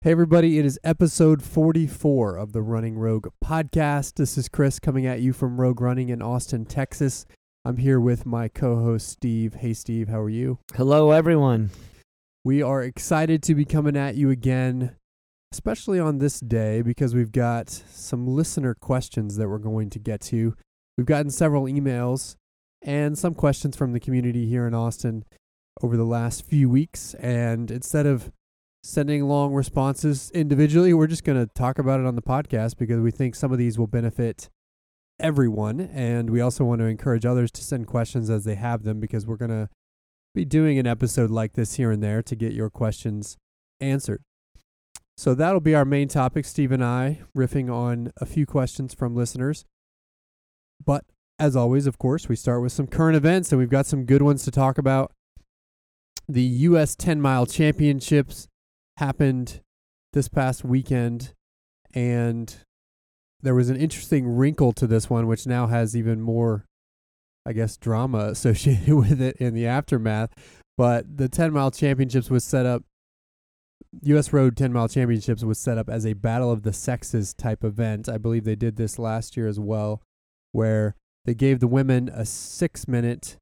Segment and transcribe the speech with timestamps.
[0.00, 4.14] Hey, everybody, it is episode 44 of the Running Rogue podcast.
[4.14, 7.26] This is Chris coming at you from Rogue Running in Austin, Texas.
[7.64, 9.54] I'm here with my co host, Steve.
[9.54, 10.60] Hey, Steve, how are you?
[10.76, 11.70] Hello, everyone.
[12.44, 14.94] We are excited to be coming at you again,
[15.52, 20.20] especially on this day, because we've got some listener questions that we're going to get
[20.20, 20.54] to.
[20.96, 22.36] We've gotten several emails
[22.82, 25.24] and some questions from the community here in Austin
[25.82, 27.14] over the last few weeks.
[27.14, 28.30] And instead of
[28.88, 30.94] sending long responses individually.
[30.94, 33.58] We're just going to talk about it on the podcast because we think some of
[33.58, 34.48] these will benefit
[35.20, 35.78] everyone.
[35.80, 39.26] And we also want to encourage others to send questions as they have them because
[39.26, 39.68] we're going to
[40.34, 43.36] be doing an episode like this here and there to get your questions
[43.78, 44.22] answered.
[45.18, 49.14] So that'll be our main topic, Steve and I riffing on a few questions from
[49.14, 49.66] listeners.
[50.82, 51.04] But
[51.38, 54.22] as always, of course, we start with some current events and we've got some good
[54.22, 55.12] ones to talk about.
[56.26, 56.94] The U.S.
[56.96, 58.48] 10 mile championships
[58.98, 59.60] happened
[60.12, 61.32] this past weekend,
[61.94, 62.56] and
[63.40, 66.64] there was an interesting wrinkle to this one, which now has even more,
[67.46, 70.30] I guess, drama associated with it in the aftermath.
[70.76, 72.82] But the 10 mile championships was set up,
[74.02, 74.32] U.S.
[74.32, 78.08] Road 10 mile championships was set up as a battle of the sexes type event.
[78.08, 80.02] I believe they did this last year as well,
[80.52, 80.94] where
[81.24, 83.36] they gave the women a six minute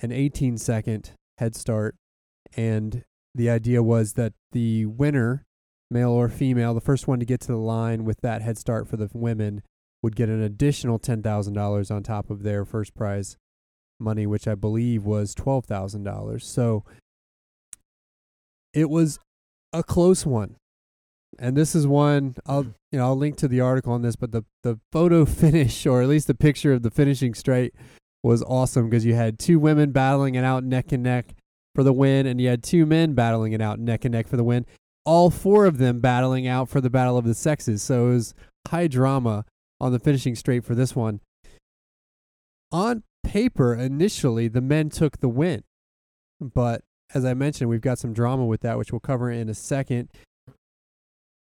[0.00, 1.96] and 18 second head start,
[2.56, 3.04] and
[3.38, 5.46] the idea was that the winner,
[5.90, 8.88] male or female, the first one to get to the line with that head start
[8.88, 9.62] for the women
[10.02, 13.36] would get an additional $10,000 on top of their first prize
[14.00, 16.42] money, which I believe was $12,000.
[16.42, 16.84] So
[18.74, 19.20] it was
[19.72, 20.56] a close one.
[21.38, 24.32] And this is one I'll you know I'll link to the article on this, but
[24.32, 27.74] the the photo finish or at least the picture of the finishing straight
[28.22, 31.34] was awesome because you had two women battling it out neck and neck
[31.74, 34.36] for the win, and you had two men battling it out neck and neck for
[34.36, 34.66] the win.
[35.04, 37.82] All four of them battling out for the battle of the sexes.
[37.82, 38.34] So it was
[38.68, 39.44] high drama
[39.80, 41.20] on the finishing straight for this one.
[42.70, 45.62] On paper, initially, the men took the win.
[46.40, 46.82] But
[47.14, 50.10] as I mentioned, we've got some drama with that, which we'll cover in a second.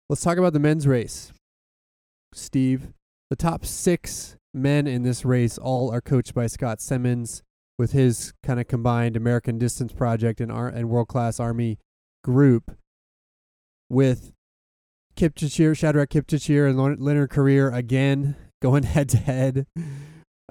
[0.10, 1.34] Let's talk about the men's race.
[2.34, 2.90] Steve,
[3.30, 7.42] the top six men in this race all are coached by Scott Simmons
[7.78, 11.78] with his kind of combined American Distance Project and, Ar- and World Class Army
[12.24, 12.78] group
[13.90, 14.32] with
[15.16, 19.68] Kipchirchir, Shadrach Kipchirchir and Leonard Korir again going head to head.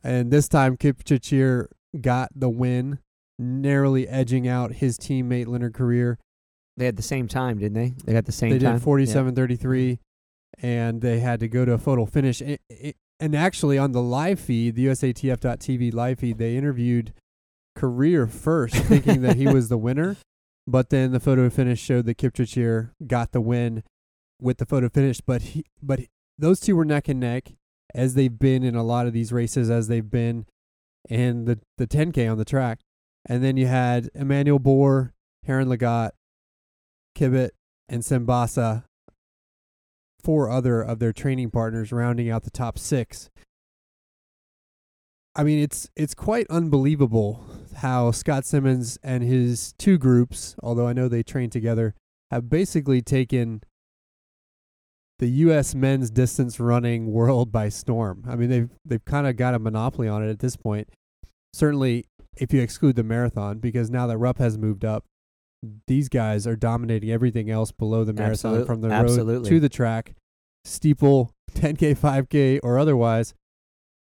[0.03, 1.67] And this time Kipchirchir
[2.01, 2.99] got the win,
[3.39, 6.17] narrowly edging out his teammate Leonard Korir.
[6.77, 7.95] They had the same time, didn't they?
[8.05, 8.73] They got the same they time.
[8.73, 9.99] They did 47 33,
[10.59, 12.43] and they had to go to a photo finish.
[12.43, 17.15] It, it, and actually on the live feed, the USATF.tv live feed, they interviewed
[17.75, 20.19] Korir first, thinking that he was the winner.
[20.67, 23.83] But then the photo finish showed that Kipchirchir got the win
[24.39, 25.23] with the photo finish.
[25.23, 26.01] But he, but
[26.37, 27.55] those two were neck and neck,
[27.95, 30.45] as they've been in a lot of these races, as they've been
[31.09, 32.81] in the the 10K on the track.
[33.25, 35.15] And then you had Emmanuel Bor,
[35.49, 36.11] Haron Lagat,
[37.17, 37.53] Kibet,
[37.89, 38.85] and Simbassa
[40.25, 43.31] four other of their training partners rounding out the top six.
[45.37, 47.45] I mean, it's it's quite unbelievable
[47.77, 51.95] how Scott Simmons and his two groups, although I know they train together,
[52.31, 53.63] have basically taken
[55.19, 55.75] the U.S.
[55.75, 58.25] men's distance running world by storm.
[58.29, 60.89] I mean, they've they've kind of got a monopoly on it at this point.
[61.53, 62.07] Certainly,
[62.37, 65.05] if you exclude the marathon, because now that Rupp has moved up,
[65.87, 69.35] these guys are dominating everything else below the marathon from the Absolutely.
[69.35, 70.15] road to the track,
[70.65, 73.35] steeple, 10K, 5K, or otherwise.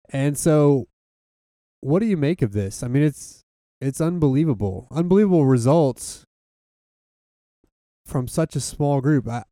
[0.09, 0.87] And so,
[1.79, 2.83] what do you make of this?
[2.83, 3.43] I mean, it's
[3.79, 6.25] it's unbelievable, unbelievable results
[8.05, 9.27] from such a small group.
[9.27, 9.43] I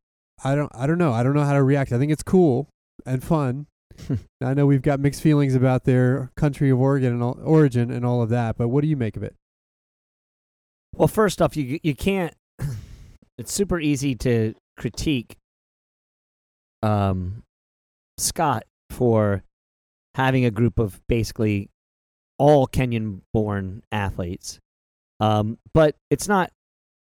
[0.44, 1.12] I don't I don't know.
[1.12, 1.92] I don't know how to react.
[1.92, 2.68] I think it's cool
[3.06, 3.66] and fun.
[4.42, 8.04] I know we've got mixed feelings about their country of origin and all, origin and
[8.04, 9.34] all of that, but what do you make of it?
[10.94, 12.34] Well, first off, you you can't.
[13.38, 15.38] It's super easy to critique
[16.82, 17.42] um,
[18.18, 19.44] Scott for
[20.14, 21.70] having a group of basically
[22.38, 24.60] all Kenyan-born athletes,
[25.20, 26.52] um, but it's not.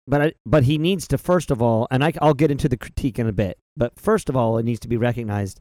[0.08, 2.78] But I, but he needs to first of all, and I, I'll get into the
[2.78, 3.58] critique in a bit.
[3.76, 5.60] But first of all, it needs to be recognized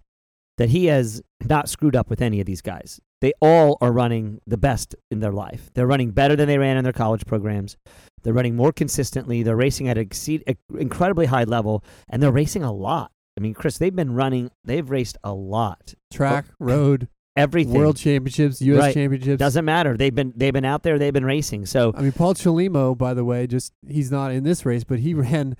[0.58, 3.00] that he has not screwed up with any of these guys.
[3.20, 5.70] They all are running the best in their life.
[5.74, 7.76] They're running better than they ran in their college programs.
[8.22, 9.42] They're running more consistently.
[9.42, 10.10] They're racing at an
[10.78, 13.12] incredibly high level, and they're racing a lot.
[13.36, 14.50] I mean, Chris, they've been running.
[14.64, 15.94] They've raced a lot.
[16.12, 17.74] Track, oh, road, everything.
[17.74, 18.80] World Championships, U.S.
[18.80, 18.94] Right.
[18.94, 19.38] Championships.
[19.38, 19.96] Doesn't matter.
[19.96, 20.98] They've been they've been out there.
[20.98, 21.66] They've been racing.
[21.66, 24.98] So I mean, Paul Chelimo, by the way, just he's not in this race, but
[24.98, 25.56] he ran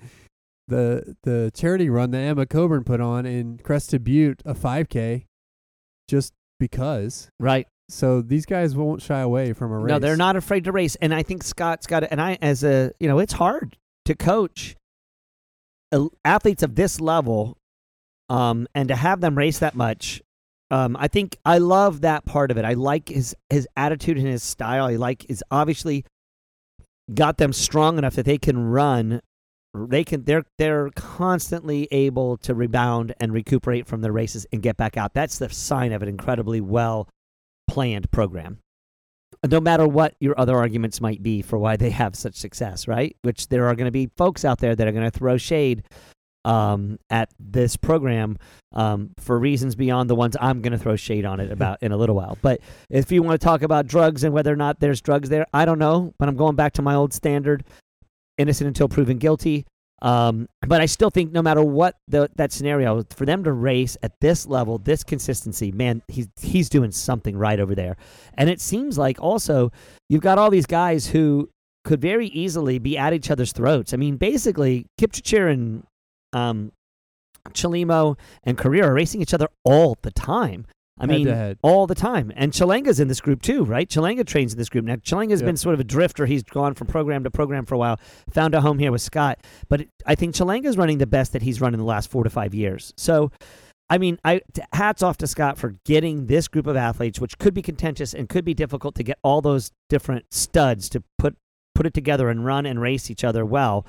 [0.67, 5.25] the the charity run that Emma Coburn put on in Crested Butte, a 5K,
[6.07, 7.29] just because.
[7.39, 7.67] Right.
[7.89, 9.89] So these guys won't shy away from a race.
[9.89, 12.09] No, they're not afraid to race, and I think Scott's got it.
[12.11, 14.75] And I, as a you know, it's hard to coach
[16.23, 17.57] athletes of this level,
[18.29, 20.21] um, and to have them race that much.
[20.71, 22.65] Um, I think I love that part of it.
[22.65, 24.85] I like his his attitude and his style.
[24.85, 26.05] I like is obviously
[27.11, 29.19] got them strong enough that they can run.
[29.73, 34.77] They can they're they're constantly able to rebound and recuperate from their races and get
[34.77, 35.15] back out.
[35.15, 37.09] That's the sign of an incredibly well
[37.79, 38.59] planned program.
[39.49, 43.15] No matter what your other arguments might be for why they have such success, right?
[43.21, 45.83] Which there are going to be folks out there that are going to throw shade
[46.43, 48.37] um, at this program
[48.73, 51.93] um, for reasons beyond the ones I'm going to throw shade on it about in
[51.93, 52.37] a little while.
[52.41, 52.59] But
[52.89, 55.63] if you want to talk about drugs and whether or not there's drugs there, I
[55.63, 56.13] don't know.
[56.19, 57.63] But I'm going back to my old standard:
[58.37, 59.65] innocent until proven guilty.
[60.01, 63.97] Um, but I still think no matter what the, that scenario, for them to race
[64.01, 67.97] at this level, this consistency, man, he's he's doing something right over there.
[68.35, 69.71] And it seems like also
[70.09, 71.49] you've got all these guys who
[71.83, 73.93] could very easily be at each other's throats.
[73.93, 75.83] I mean, basically, Kipchirchir and
[76.33, 76.71] um,
[77.49, 80.65] Chelimo and Korir are racing each other all the time.
[80.99, 82.31] I Head mean, all the time.
[82.35, 83.89] And Chelanga's in this group too, right?
[83.89, 84.85] Chelanga trains in this group.
[84.85, 85.45] Now, Chelanga's Yep.
[85.47, 86.25] been sort of a drifter.
[86.25, 87.99] He's gone from program to program for a while,
[88.31, 89.39] found a home here with Scott.
[89.69, 92.23] But it, I think Chelanga's running the best that he's run in the last four
[92.23, 92.93] to five years.
[92.97, 93.31] So,
[93.89, 97.37] I mean, I t- hats off to Scott for getting this group of athletes, which
[97.39, 101.35] could be contentious and could be difficult to get all those different studs to put
[101.75, 103.85] put it together and run and race each other well.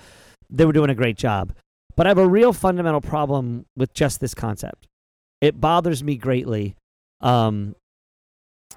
[0.48, 1.52] They were doing a great job.
[1.96, 4.86] But I have a real fundamental problem with just this concept.
[5.40, 6.76] It bothers me greatly.
[7.20, 7.74] Um,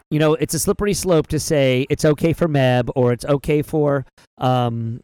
[0.09, 3.61] you know, it's a slippery slope to say it's okay for Meb or it's okay
[3.61, 4.05] for
[4.37, 5.01] um,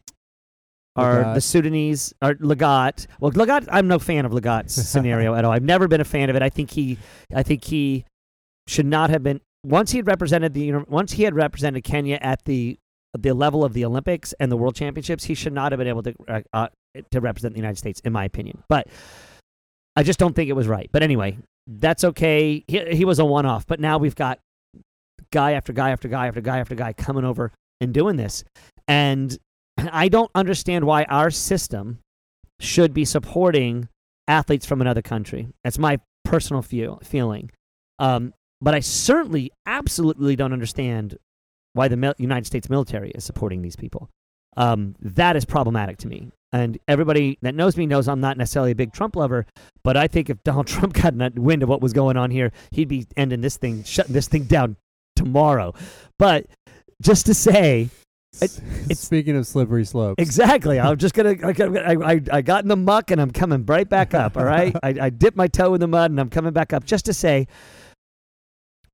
[0.95, 1.33] our Lagat.
[1.35, 3.07] the Sudanese or Lagat.
[3.19, 5.51] Well, Lagat, I'm no fan of Lagat's scenario at all.
[5.51, 6.41] I've never been a fan of it.
[6.41, 6.97] I think he,
[7.33, 8.05] I think he
[8.67, 9.41] should not have been.
[9.63, 12.77] Once he had represented the, once he had represented Kenya at the
[13.17, 16.03] the level of the Olympics and the World Championships, he should not have been able
[16.03, 16.67] to uh, uh,
[17.11, 18.63] to represent the United States, in my opinion.
[18.69, 18.87] But
[19.95, 20.89] I just don't think it was right.
[20.91, 21.37] But anyway,
[21.69, 22.63] that's okay.
[22.67, 24.39] He, he was a one off, but now we've got
[25.31, 28.43] guy after guy after guy after guy after guy coming over and doing this.
[28.87, 29.37] And
[29.77, 31.99] I don't understand why our system
[32.59, 33.87] should be supporting
[34.27, 35.47] athletes from another country.
[35.63, 37.51] That's my personal feel, feeling.
[37.99, 41.17] Um, but I certainly, absolutely don't understand
[41.73, 44.09] why the United States military is supporting these people.
[44.57, 46.31] Um, that is problematic to me.
[46.51, 49.45] And everybody that knows me knows I'm not necessarily a big Trump lover,
[49.83, 52.87] but I think if Donald Trump got wind of what was going on here, he'd
[52.87, 54.75] be ending this thing, shutting this thing down
[55.15, 55.73] tomorrow.
[56.17, 56.47] But
[57.01, 57.89] just to say,
[58.41, 60.79] It- it's- Speaking of slippery slopes, Exactly.
[60.79, 61.35] I'm just gonna.
[61.43, 64.35] I, I, I got in the muck and I'm coming right back up.
[64.37, 64.75] All right.
[64.83, 66.83] I, I dipped my toe in the mud and I'm coming back up.
[66.83, 67.47] Just to say,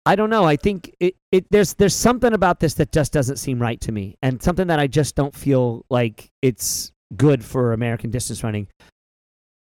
[0.06, 0.44] I don't know.
[0.44, 1.46] I think it, it.
[1.50, 4.80] There's there's something about this that just doesn't seem right to me, and something that
[4.80, 8.68] I just don't feel like it's good for American distance running.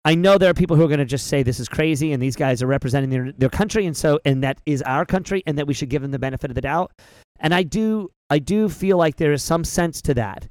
[0.05, 2.23] I know there are people who are going to just say this is crazy, and
[2.23, 5.59] these guys are representing their their country, and so and that is our country, and
[5.59, 6.93] that we should give them the benefit of the doubt.
[7.41, 10.47] And I do I do feel like there is some sense to that.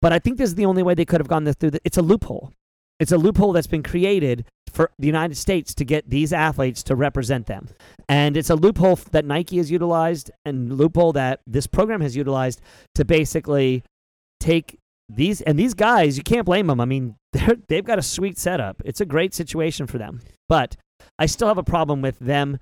[0.00, 1.72] But I think this is the only way they could have gone through.
[1.72, 2.52] The, it's a loophole.
[3.00, 6.94] It's a loophole that's been created for the United States to get these athletes to
[6.94, 7.66] represent them,
[8.08, 12.60] and it's a loophole that Nike has utilized, and loophole that this program has utilized
[12.94, 13.82] to basically
[14.38, 14.78] take
[15.14, 16.16] these and these guys.
[16.16, 16.80] You can't blame them.
[16.80, 17.16] I mean,
[17.68, 18.82] they've got a sweet setup.
[18.84, 20.20] It's a great situation for them.
[20.48, 20.76] But
[21.18, 22.58] I still have a problem with them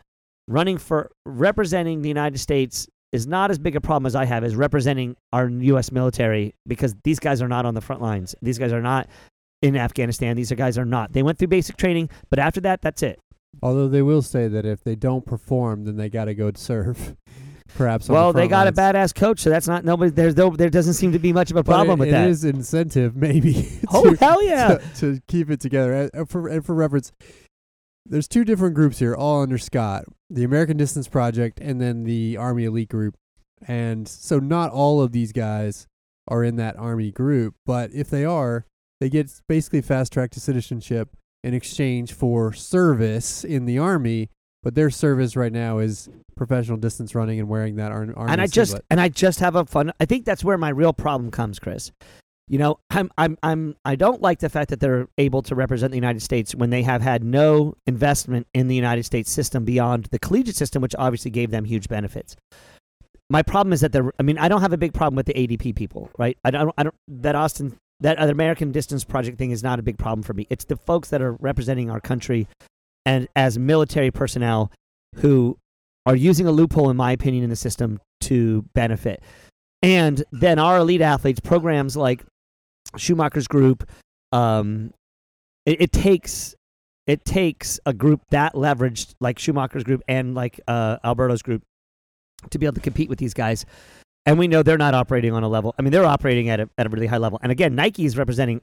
[0.46, 4.44] running for representing the United States is not as big a problem as I have
[4.44, 5.90] as representing our U.S.
[5.92, 8.34] military because these guys are not on the front lines.
[8.42, 9.08] These guys are not
[9.62, 10.36] in Afghanistan.
[10.36, 11.12] These guys are not.
[11.12, 13.18] They went through basic training, but after that, that's it.
[13.62, 17.16] although they will say that if they don't perform, then they got to go serve.
[17.76, 18.08] Perhaps.
[18.08, 20.10] on the well, they got a badass coach, so that's not nobody.
[20.10, 22.26] There's no, there doesn't seem to be much of a problem but with it, that.
[22.26, 23.68] It is incentive, maybe.
[23.92, 24.78] oh to, hell yeah!
[24.78, 25.92] to, to keep it together.
[25.92, 27.12] And- And for, and for reference,
[28.06, 32.36] there's two different groups here, all under Scott: the American Distance Project and then the
[32.36, 33.14] Army Elite Group.
[33.66, 35.86] And so, not all of these guys
[36.26, 38.66] are in that Army group, but if they are,
[39.00, 41.08] they get basically fast track to citizenship
[41.44, 44.30] in exchange for service in the Army.
[44.68, 48.38] But their service right now is professional distance running and wearing that ar- Army and
[48.38, 48.84] I just singlet.
[48.90, 49.94] and I just have a fun.
[49.98, 51.90] I think that's where my real problem comes, Chris.
[52.48, 55.90] You know, I'm I'm I'm I don't like the fact that they're able to represent
[55.90, 60.08] the United States when they have had no investment in the United States system beyond
[60.10, 62.36] the collegiate system, which obviously gave them huge benefits.
[63.30, 64.12] My problem is that they're.
[64.20, 66.36] I mean, I don't have a big problem with the ADP people, right?
[66.44, 66.74] I don't.
[66.76, 66.94] I don't.
[67.08, 70.46] That Austin that other American Distance Project thing is not a big problem for me.
[70.50, 72.46] It's the folks that are representing our country
[73.08, 74.70] and as military personnel
[75.16, 75.56] who
[76.04, 79.22] are using a loophole, in my opinion, in the system to benefit.
[79.82, 82.22] And then our elite athletes, programs like
[82.98, 83.88] Schumacher's Group,
[84.32, 84.92] um,
[85.64, 86.54] it, it takes
[87.06, 91.62] it takes a group that leveraged like Schumacher's Group and like uh, Alberto's Group
[92.50, 93.64] to be able to compete with these guys.
[94.26, 95.74] And we know they're not operating on a level.
[95.78, 97.40] I mean, they're operating at a, at a really high level.
[97.42, 98.60] And again, Nike is representing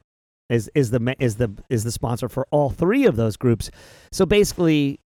[0.49, 3.69] is is the is the is the sponsor for all three of those groups.
[4.11, 4.99] So basically,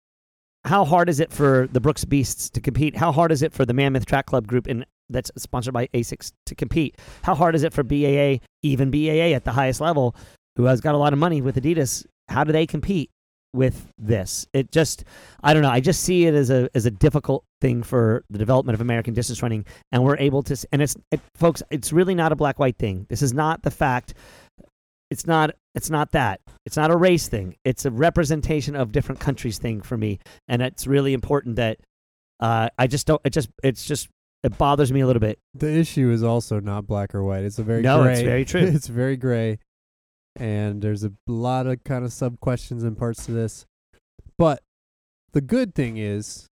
[0.64, 2.96] how hard is it for the Brooks Beasts to compete?
[2.96, 6.32] How hard is it for the Mammoth Track Club group in that's sponsored by Asics
[6.46, 6.98] to compete?
[7.22, 10.14] How hard is it for BAA, even BAA at the highest level,
[10.56, 12.06] who has got a lot of money with Adidas?
[12.28, 13.10] How do they compete?
[13.52, 14.46] with this.
[14.52, 15.04] It just
[15.42, 15.70] I don't know.
[15.70, 19.14] I just see it as a as a difficult thing for the development of American
[19.14, 20.56] distance running, and we're able to.
[20.72, 23.06] And it's it, folks, it's really not a black white thing.
[23.08, 24.14] This is not the fact.
[25.10, 25.54] It's not.
[25.74, 26.40] It's not that.
[26.66, 27.56] It's not a race thing.
[27.64, 31.78] It's a representation of different countries thing for me, and it's really important that
[32.38, 33.20] uh, I just don't.
[33.24, 33.50] It just.
[33.62, 34.08] It's just.
[34.42, 35.38] It bothers me a little bit.
[35.52, 37.44] The issue is also not black or white.
[37.44, 38.12] It's a very No, gray.
[38.12, 38.60] it's very true.
[38.64, 39.58] it's very gray,
[40.36, 43.66] and there's a lot of kind of sub questions and parts to this.
[44.38, 44.62] But
[45.32, 46.46] the good thing is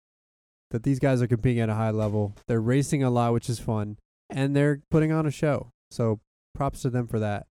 [0.72, 2.34] that these guys are competing at a high level.
[2.48, 3.98] They're racing a lot, which is fun,
[4.30, 5.70] and they're putting on a show.
[5.90, 6.18] So
[6.54, 7.46] props to them for that.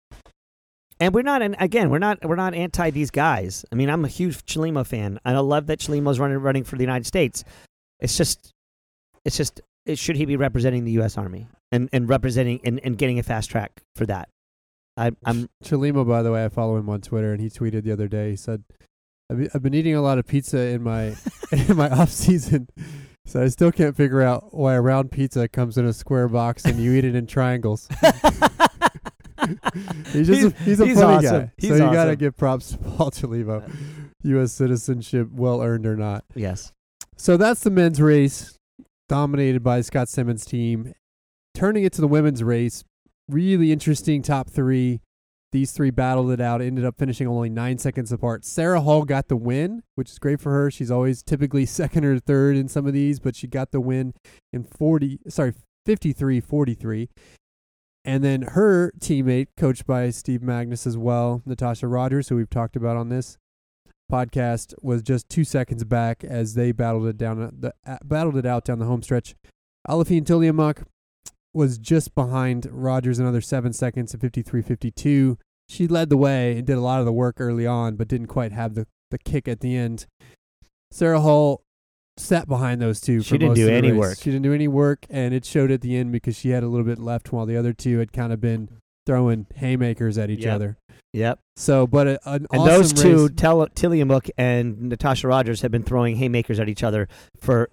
[1.02, 3.64] And we're not, and again, we're not, we're not anti these guys.
[3.72, 6.76] I mean, I'm a huge Chelimo fan, and I love that Chelimo's running, running for
[6.76, 7.42] the United States.
[7.98, 8.52] It's just,
[9.24, 11.18] it's just, it, should he be representing the U.S.
[11.18, 14.28] Army and, and representing and, and getting a fast track for that?
[14.96, 17.90] I, I'm Chelimo, by the way, I follow him on Twitter, and he tweeted the
[17.90, 18.30] other day.
[18.30, 18.62] He said,
[19.28, 21.16] "I've, I've been eating a lot of pizza in my
[21.50, 22.68] in my off season,
[23.26, 26.64] so I still can't figure out why a round pizza comes in a square box
[26.64, 27.88] and you eat it in triangles."
[30.12, 31.40] he's just a, he's a he's funny awesome.
[31.42, 33.70] guy, He's so you gotta give props to Paul Chelimo,
[34.24, 34.52] U.S.
[34.52, 36.24] citizenship, well earned or not.
[36.34, 36.72] yes.
[37.16, 38.56] So that's the men's race,
[39.08, 40.92] dominated by Scott Simmons' team.
[41.54, 42.82] Turning it to the women's race,
[43.28, 45.00] really interesting top three.
[45.52, 48.44] These three battled it out, ended up finishing only nine seconds apart.
[48.46, 50.70] Sara Hall got the win, which is great for her.
[50.70, 54.14] She's always typically second or third in some of these, but she got the win
[54.52, 55.52] in 40, sorry,
[55.84, 57.08] 53 43.
[58.04, 62.74] And then her teammate, coached by Steve Magness as well, Natosha Rogers, who we've talked
[62.74, 63.38] about on this
[64.10, 68.46] podcast, was just two seconds back as they battled it down the uh, battled it
[68.46, 69.36] out down the home stretch.
[69.88, 70.84] Aliphine Tuliamuk
[71.54, 75.36] was just behind Rogers another seven seconds at 53.52.
[75.68, 78.26] She led the way and did a lot of the work early on, but didn't
[78.26, 80.06] quite have the, the kick at the end.
[80.90, 81.62] Sara Hall
[82.18, 83.22] sat behind those two.
[83.22, 83.98] She didn't do any race.
[83.98, 84.18] work.
[84.18, 86.68] She didn't do any work, and it showed at the end because she had a
[86.68, 88.68] little bit left while the other two had kind of been
[89.06, 90.54] throwing haymakers at each Yep.
[90.54, 90.76] other.
[91.12, 91.38] Yep.
[91.56, 93.28] So, but a, an And awesome those two.
[93.30, 97.08] Tel- Tuliamuk and Natosha Rogers, have been throwing haymakers at each other
[97.40, 97.68] for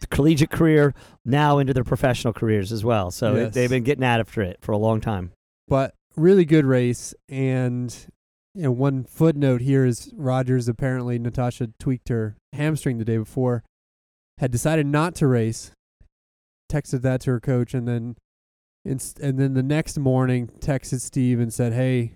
[0.00, 0.94] the collegiate career,
[1.24, 3.10] now into their professional careers as well.
[3.10, 3.54] So it- Yes.
[3.54, 5.32] they've been getting out after it for a long time.
[5.68, 7.14] but really good race.
[7.28, 7.94] And
[8.54, 13.62] you know, one footnote here is Rogers apparently Natosha tweaked her hamstring the day before,
[14.40, 15.70] had decided not to race,
[16.72, 18.16] texted that to her coach, and then
[18.86, 22.14] inst- and then the next morning texted Steve and said, "Hey,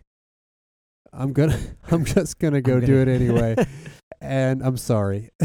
[1.12, 1.58] I'm gonna,
[1.90, 3.56] I'm just gonna go I'm do it anyway."
[4.22, 5.28] and I'm sorry.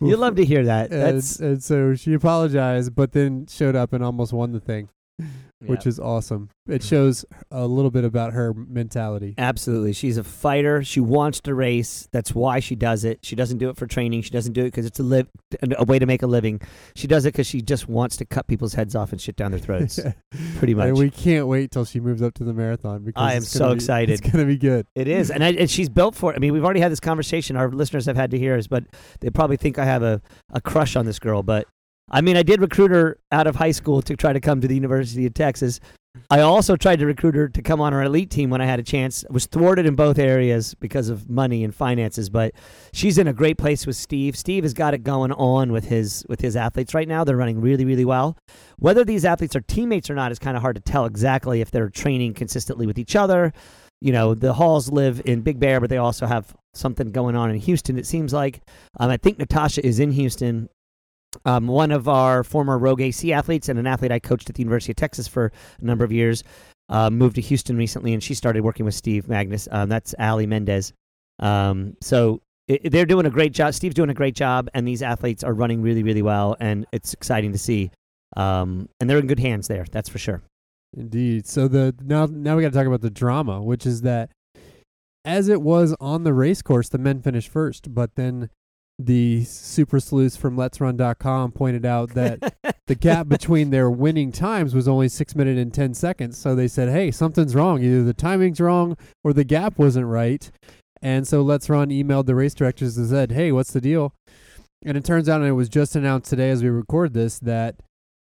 [0.00, 0.90] you love to hear that.
[0.90, 4.88] and, and so she apologized, but then showed up and almost won the thing,
[5.60, 6.50] which is awesome.
[6.66, 6.88] It mm-hmm.
[6.88, 9.34] shows a little bit about her mentality.
[9.38, 9.92] Absolutely.
[9.92, 10.82] She's a fighter.
[10.82, 12.08] She wants to race.
[12.12, 13.20] That's why she does it.
[13.22, 14.22] She doesn't do it for training.
[14.22, 15.28] She doesn't do it because it's a live
[15.76, 16.60] a way to make a living.
[16.96, 19.50] She does it because she just wants to cut people's heads off and shit down
[19.52, 20.00] their throats.
[20.58, 20.88] Pretty much.
[20.88, 23.68] And we can't wait till she moves up to the marathon because I am so
[23.68, 24.12] be- excited.
[24.12, 24.86] It's gonna be good.
[24.94, 26.36] It is, and, I, and she's built for it.
[26.36, 27.56] I mean, we've already had this conversation.
[27.56, 28.84] Our listeners have had to hear us, but
[29.20, 30.20] they probably think I have a,
[30.52, 31.42] a crush on this girl.
[31.42, 31.66] But
[32.10, 34.68] I mean, I did recruit her out of high school to try to come to
[34.68, 35.80] the University of Texas.
[36.30, 38.78] I also tried to recruit her to come on our elite team when I had
[38.78, 39.24] a chance.
[39.30, 42.54] Was thwarted in both areas because of money and finances, but
[42.92, 44.36] she's in a great place with Steve.
[44.36, 47.24] Steve has got it going on with his with his athletes right now.
[47.24, 48.36] They're running really, really well.
[48.78, 51.72] Whether these athletes are teammates or not is kind of hard to tell exactly if
[51.72, 53.52] they're training consistently with each other
[54.04, 57.50] you know, the Halls live in Big Bear, but they also have something going on
[57.50, 57.96] in Houston.
[57.96, 58.60] It seems like.
[59.00, 60.68] Um, I think Natosha is in Houston.
[61.44, 64.62] Um, one of our former Rogue AC athletes and an athlete I coached at the
[64.62, 66.44] University of Texas for a number of years
[66.88, 69.68] uh, moved to Houston recently, and she started working with Steve Magness.
[69.70, 70.92] Um, that's Ali Mendez.
[71.38, 73.74] Um, so i they're doing a great job.
[73.74, 77.12] Steve's doing a great job, and these athletes are running really, really well, and it's
[77.12, 77.90] exciting to see.
[78.36, 80.42] Um, and they're in good hands there, that's for sure.
[80.96, 81.46] Indeed.
[81.46, 84.30] So the now now we got to talk about the drama, which is that
[85.24, 88.50] as it was on the race course, the men finished first, but then
[88.98, 92.54] the super sleuths from Let'sRun.com pointed out that
[92.86, 96.38] the gap between their winning times was only six minutes and ten seconds.
[96.38, 97.82] So they said, "Hey, something's wrong.
[97.82, 100.50] Either the timing's wrong or the gap wasn't right."
[101.02, 104.14] And so Let's Run emailed the race directors and said, "Hey, what's the deal?"
[104.84, 107.76] And it turns out, and it was just announced today as we record this, that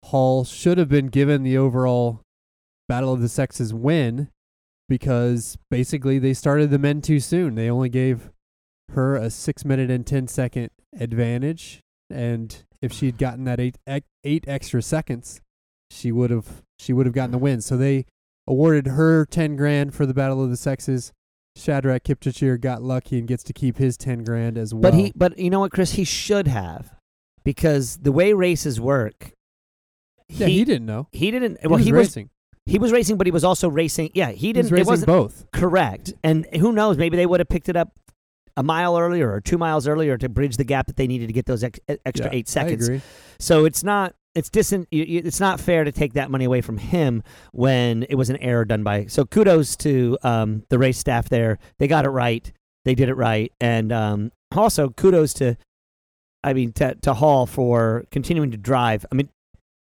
[0.05, 2.21] Hall should have been given the overall
[2.87, 4.29] Battle of the Sexes win
[4.87, 7.55] because basically they started the men too soon.
[7.55, 8.31] They only gave
[8.91, 13.77] her a six minute and ten second advantage, and if she'd gotten that eight
[14.23, 15.41] eight extra seconds,
[15.91, 17.61] she would have she would have gotten the win.
[17.61, 18.05] So they
[18.47, 21.11] awarded her ten grand for the Battle of the Sexes.
[21.55, 24.81] Shadrach Kipchirchir got lucky and gets to keep his ten grand as well.
[24.83, 26.93] But he, but you know what, Chris, he should have,
[27.43, 29.31] because the way races work.
[30.29, 31.07] yeah, he, didn't know.
[31.11, 31.57] He didn't.
[31.61, 32.29] He well, was he was racing.
[32.67, 34.11] he was racing, but he was also racing.
[34.13, 34.65] Yeah, he He didn't.
[34.65, 35.45] was it racing wasn't both.
[35.51, 36.13] correct.
[36.23, 36.95] And who knows?
[36.97, 37.91] Maybe they would have picked it up
[38.57, 41.33] a mile earlier or two miles earlier to bridge the gap that they needed to
[41.33, 42.89] get those ex- extra Yeah, eight seconds.
[42.89, 43.01] I agree.
[43.39, 47.23] So it's not it's dis- it's not fair to take that money away from him
[47.53, 49.05] when it was an error done by.
[49.05, 51.57] So kudos to um, the race staff there.
[51.79, 52.51] They got it right.
[52.85, 55.57] They did it right, and um, also kudos to,
[56.43, 59.05] I mean, to, to Hall for continuing to drive.
[59.11, 59.29] I mean,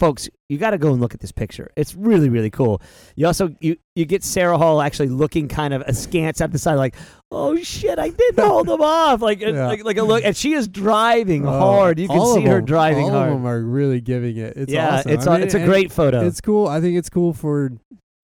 [0.03, 1.71] folks, you got to go and look at this picture.
[1.77, 2.83] It's really really cool.
[3.15, 6.75] You also you you get Sara Hall actually looking kind of askance at the side,
[6.75, 6.97] like,
[7.31, 9.69] oh shit, I didn't hold them off, like uh, Yeah.
[9.69, 11.99] like like a look, and she is driving Oh, hard.
[12.01, 13.29] You can see her them- driving all hard.
[13.31, 14.57] of them are really giving it.
[14.57, 15.13] It's yeah, awesome.
[15.13, 16.27] it's I a, mean, it's a great photo.
[16.27, 16.67] It's cool.
[16.67, 17.71] I think it's cool for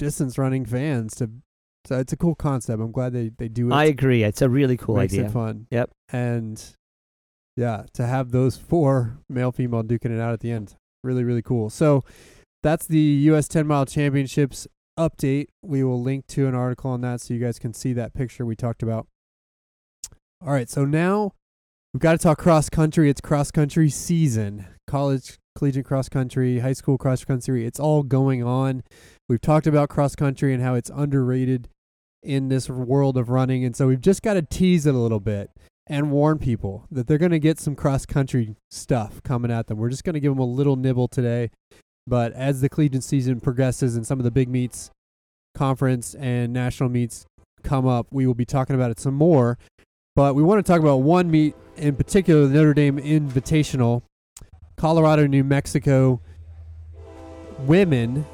[0.01, 1.31] distance running fans to.
[1.87, 2.83] So it's a cool concept.
[2.83, 3.73] I'm glad they they do it.
[3.73, 4.25] I agree.
[4.25, 5.27] It's a really cool makes idea.
[5.27, 5.67] it fun.
[5.71, 5.91] Yep.
[6.11, 6.63] And
[7.57, 11.43] yeah, to have those four male female duking it out at the end, really really
[11.43, 11.71] cool.
[11.71, 12.05] So
[12.63, 13.49] that's the U.S.
[13.49, 14.67] 10 mile championships
[14.99, 15.47] update.
[15.63, 18.45] We will link to an article on that so you guys can see that picture
[18.45, 19.07] we talked about.
[20.45, 21.33] All right, so now
[21.93, 23.11] we've got to talk cross country.
[23.11, 24.67] It's cross country season.
[24.87, 27.67] College, collegiate cross country, high school cross country.
[27.67, 28.83] It's all going on.
[29.29, 31.69] We've talked about cross country and how it's underrated
[32.23, 33.65] in this world of running.
[33.65, 35.51] And so we've just got to tease it a little bit
[35.89, 39.79] and warn people that they're going to get some cross country stuff coming at them.
[39.79, 41.51] We're just going to give them a little nibble today.
[42.07, 44.91] But as the collegiate season progresses and some of the big meets,
[45.55, 47.27] conference and national meets
[47.63, 49.59] come up, we will be talking about it some more.
[50.15, 54.03] But we want to talk about one meet in particular, the Notre Dame Invitational,
[54.77, 56.21] Colorado, New Mexico
[57.61, 58.25] women,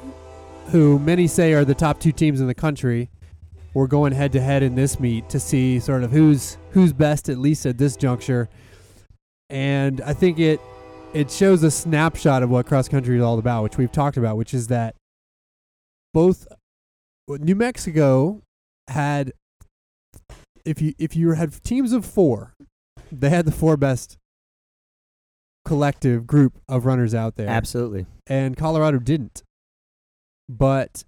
[0.71, 3.09] who many say are the top two teams in the country.
[3.75, 7.27] We're going head to head in this meet to see sort of who's who's best
[7.27, 8.47] at least at this juncture.
[9.49, 10.61] And I think it
[11.13, 14.37] it shows a snapshot of what cross country is all about, which we've talked about,
[14.37, 14.95] which is that
[16.13, 16.47] both
[17.27, 18.41] New Mexico
[18.87, 19.33] had
[20.63, 22.53] if you if you had teams of 4,
[23.11, 24.17] they had the four best
[25.65, 28.05] collective group of runners out there Absolutely.
[28.25, 29.43] and Colorado didn't.
[30.47, 31.03] But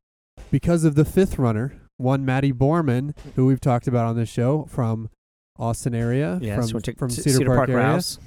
[0.51, 4.65] because of the fifth runner, one Maddie Borman, who we've talked about on this show
[4.69, 5.09] from
[5.59, 8.19] Austin area, Yeah, from, so from to Cedar, Park, area, Rouse.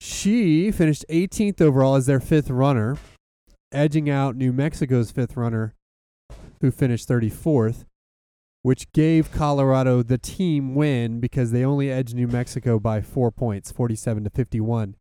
[0.00, 2.96] she finished 18th overall as their fifth runner,
[3.72, 5.74] edging out New Mexico's fifth runner,
[6.60, 7.84] who finished 34th,
[8.62, 13.70] which gave Colorado the team win because they only edged New Mexico by four points,
[13.70, 14.96] 47 to 51.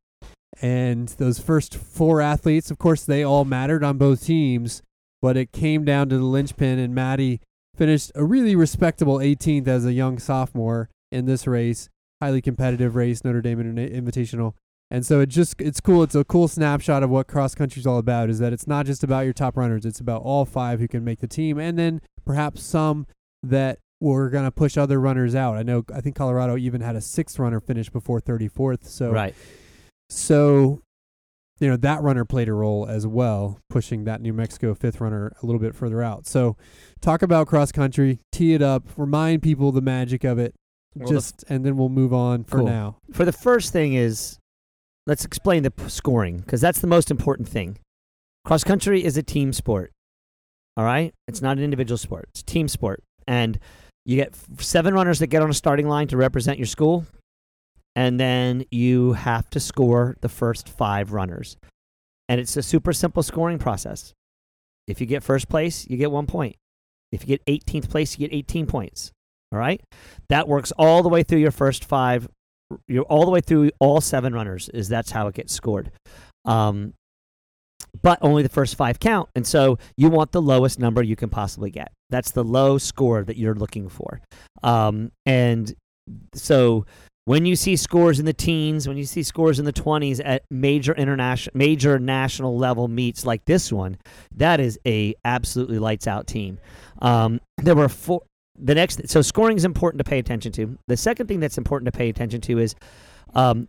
[0.61, 4.81] And those first four athletes, of course, they all mattered on both teams,
[5.21, 7.41] but it came down to the linchpin, and Maddie
[7.75, 11.89] finished a really respectable 18th as a young sophomore in this race.
[12.21, 14.53] Highly competitive race, Notre Dame Invitational.
[14.91, 16.03] And so it just it's cool.
[16.03, 18.29] It's a cool snapshot of what cross country is all about.
[18.29, 19.85] Is that it's not just about your top runners.
[19.85, 23.07] It's about all five who can make the team, and then perhaps some
[23.41, 25.57] that were going to push other runners out.
[25.57, 25.83] I know.
[25.93, 28.85] I think Colorado even had a sixth runner finish before 34th.
[28.85, 29.33] So right.
[30.09, 30.81] so,
[31.59, 35.31] you know, that runner played a role as well, pushing that New Mexico fifth runner
[35.41, 36.27] a little bit further out.
[36.27, 36.57] So,
[37.01, 40.53] talk about cross country, tee it up, remind people the magic of it,
[40.95, 42.67] Well, the just, and then we'll move on for Cool.
[42.67, 42.97] now.
[43.13, 44.37] For the first thing is,
[45.07, 47.77] let's explain the p- scoring because that's the most important thing.
[48.43, 49.91] Cross country is a team sport.
[50.77, 53.57] All right, it's not an individual sport; it's a team sport, and
[54.05, 57.05] you get f- seven runners that get on a starting line to represent your school,
[57.95, 61.57] and then you have to score the first five runners,
[62.29, 64.13] and it's a super simple scoring process.
[64.87, 66.55] If you get first place, you get one point.
[67.11, 69.11] If you get 18th place, you get 18 points.
[69.51, 69.81] All right,
[70.29, 72.27] that works all the way through your first five
[72.87, 75.91] you're all the way through all seven runners is that's how it gets scored
[76.45, 76.93] um,
[78.01, 79.29] but only the first five count.
[79.35, 81.91] And so you want the lowest number you can possibly get.
[82.09, 84.21] That's the low score that you're looking for.
[84.63, 85.73] Um, and
[86.33, 86.85] so
[87.25, 90.43] when you see scores in the teens, when you see scores in the 20s at
[90.51, 93.97] major international, major national level meets like this one,
[94.35, 96.59] that is a absolutely lights out team.
[97.01, 98.21] Um, there were four.
[98.57, 100.77] The next, so scoring is important to pay attention to.
[100.87, 102.73] The second thing that's important to pay attention to is
[103.33, 103.67] um,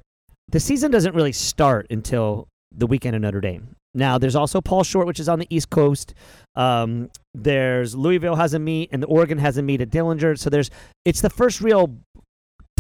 [0.49, 3.75] the season doesn't really start until the weekend of Notre Dame.
[3.95, 6.14] Now, there's also Paul Short, which is on the East Coast.
[6.55, 10.38] Um, there's Louisville has a meet, and the Oregon has a meet at Dellinger.
[10.38, 10.71] So there's
[11.05, 11.97] it's the first real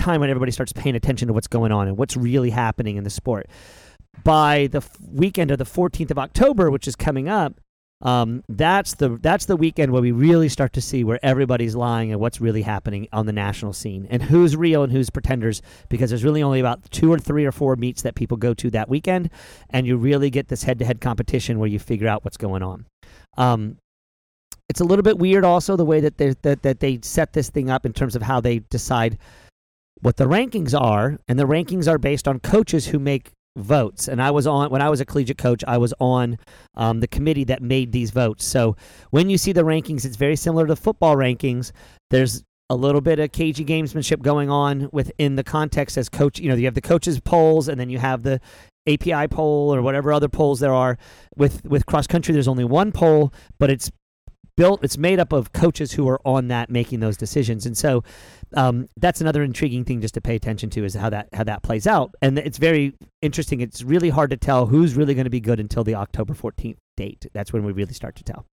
[0.06, 3.02] time when everybody starts paying attention to what's going on and what's really happening in
[3.02, 3.48] the sport.
[4.22, 7.60] By the f- weekend of the 14th of October, which is coming up,
[8.02, 12.12] um, that's the that's the weekend where we really start to see where everybody's lying
[12.12, 16.10] and what's really happening on the national scene and who's real and who's pretenders because
[16.10, 18.90] there's really only about two or three or four meets that people go to that
[18.90, 19.30] weekend
[19.70, 22.84] and you really get this head-to-head competition where you figure out what's going on
[23.38, 23.78] um,
[24.68, 27.48] it's a little bit weird also the way that they that, that they set this
[27.48, 29.16] thing up in terms of how they decide
[30.00, 34.06] what the rankings are and the rankings are based on coaches who make votes.
[34.06, 36.38] And i was on when i was a collegiate coach i was on
[36.74, 38.44] um, the committee that made these votes.
[38.44, 38.76] So
[39.10, 41.72] when you see the rankings it's very similar to football rankings.
[42.10, 46.48] There's a little bit of cagey gamesmanship going on within the context as coach you
[46.48, 48.40] know you have the coaches polls and then you have the
[48.88, 50.98] api poll or whatever other polls there are.
[51.36, 53.90] With with cross country there's only one poll but it's
[54.56, 57.66] built it's made up of coaches who are on that making those decisions.
[57.66, 58.02] And so
[58.54, 61.62] um, that's another intriguing thing just to pay attention to is how that how that
[61.62, 62.14] plays out.
[62.22, 63.60] And it's very interesting.
[63.60, 66.76] It's really hard to tell who's really going to be good until the october 14th
[66.96, 67.26] date.
[67.32, 68.46] That's when we really start to tell.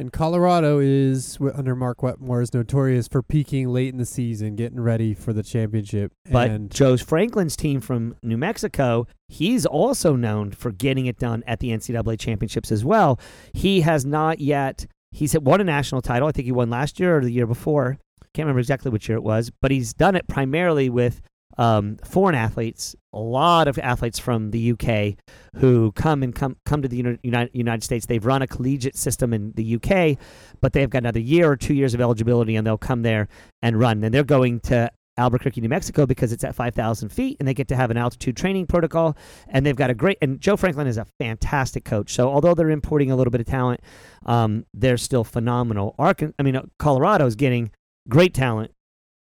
[0.00, 4.78] And Colorado is under Mark Wetmore is notorious for peaking late in the season, getting
[4.78, 6.12] ready for the championship.
[6.30, 11.42] but and joe franklin's team from new mexico he's also known for getting it done
[11.48, 13.18] at the ncaa championships as well.
[13.52, 16.28] He has not yet he's won a national title.
[16.28, 17.98] I think he won last year or the year before
[18.34, 21.20] can't remember exactly which year it was, but he's done it primarily with
[21.58, 25.16] um, foreign athletes, a lot of athletes from the UK
[25.56, 28.06] who come and come come to the United, United States.
[28.06, 30.18] They've run a collegiate system in the UK,
[30.60, 33.28] but they've got another year or two years of eligibility, and they'll come there
[33.60, 34.04] and run.
[34.04, 37.66] And they're going to Albuquerque, New Mexico, because it's at 5,000 feet, and they get
[37.68, 39.16] to have an altitude training protocol.
[39.48, 40.16] And they've got a great.
[40.22, 42.12] And Joe Franklin is a fantastic coach.
[42.12, 43.80] So although they're importing a little bit of talent,
[44.24, 45.96] um, they're still phenomenal.
[45.98, 47.72] Arkan, I mean, Colorado is getting
[48.08, 48.70] great talent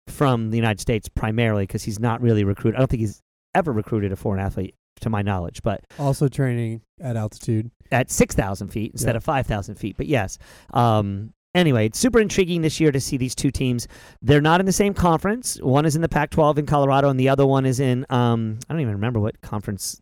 [0.09, 2.77] from the United States primarily because he's not really recruited.
[2.77, 3.21] I don't think he's
[3.55, 7.71] ever recruited a foreign athlete to my knowledge, but also training at altitude.
[7.93, 9.19] at 6,000 feet instead Yeah.
[9.19, 9.97] of 5,000 feet.
[9.97, 10.39] But yes.
[10.73, 13.87] Um, anyway, it's super intriguing this year to see these two teams.
[14.23, 15.57] They're not in the same conference.
[15.63, 18.59] One is in the Pac 12 in Colorado, and the other one is in, um,
[18.69, 20.01] I don't even remember what conference.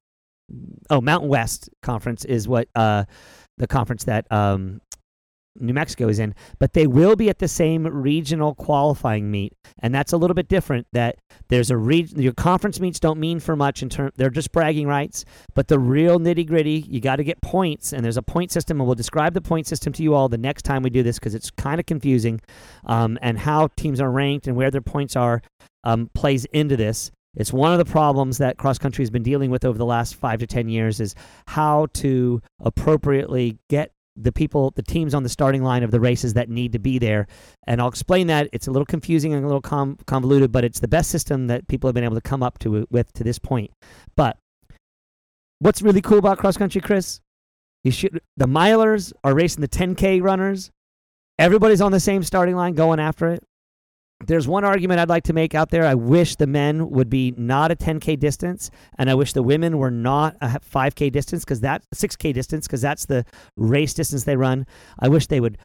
[0.91, 3.05] Oh, Mountain West Conference is what uh,
[3.57, 4.81] the conference that um,
[5.59, 9.95] New Mexico is in, but they will be at the same regional qualifying meet, and
[9.95, 10.87] that's a little bit different.
[10.93, 11.17] That
[11.49, 14.11] there's a region, your conference meets don't mean for much in term.
[14.17, 18.05] They're just bragging rights, but the real nitty gritty, you got to get points, and
[18.05, 20.63] there's a point system, and we'll describe the point system to you all the next
[20.63, 22.41] time we do this because it's kind of confusing,
[22.87, 25.43] um, and how teams are ranked and where their points are
[25.85, 27.11] um, plays into this.
[27.37, 30.15] It's one of the problems that cross country has been dealing with over the last
[30.15, 31.15] five to ten years is
[31.49, 36.35] how to appropriately get the people, the teams on the starting line of the races
[36.35, 37.27] that need to be there.
[37.67, 38.49] And I'll explain that.
[38.53, 41.69] It's a little confusing and a little com- convoluted, but it's the best system that
[41.69, 43.71] people have been able to come up to with to this point.
[44.17, 44.37] But
[45.59, 47.21] what's really cool about cross country, Chris?
[47.83, 50.71] You should the milers are racing the 10k runners.
[51.39, 53.43] Everybody's on the same starting line going after it.
[54.27, 55.85] There's one argument I'd like to make out there.
[55.85, 59.79] I wish the men would be not a 10k distance, and I wish the women
[59.79, 63.25] were not a 5k distance because that 6k distance because that's the
[63.57, 64.67] race distance they run.
[64.99, 65.59] I wish they would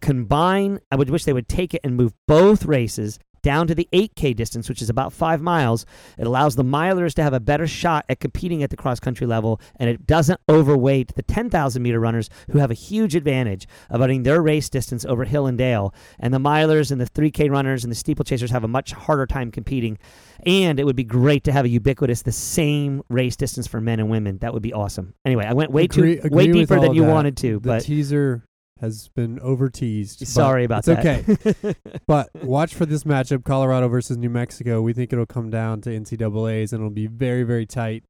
[0.00, 0.80] combine.
[0.90, 4.34] I would wish they would take it and move both races down to the 8k
[4.36, 5.84] distance, which is about five miles.
[6.18, 9.26] It allows the milers to have a better shot at competing at the cross country
[9.26, 14.00] level, and it doesn't overweight the 10,000 meter runners who have a huge advantage of
[14.00, 15.94] running their race distance over hill and dale.
[16.18, 19.50] And the milers and the 3k runners and the steeplechasers have a much harder time
[19.50, 19.98] competing.
[20.46, 24.00] And it would be great to have a ubiquitous, the same race distance for men
[24.00, 24.38] and women.
[24.38, 25.14] That would be awesome.
[25.24, 27.10] Anyway, I went way Agree- too way agree with deeper than you that.
[27.12, 28.44] wanted to, The but teaser
[28.82, 30.26] has been over teased.
[30.26, 31.54] sorry about it's that.
[31.64, 31.74] okay.
[32.06, 34.82] But watch for this matchup, Colorado versus New Mexico.
[34.82, 38.04] We think it'll come down to NCAA's and it'll be very, very tight.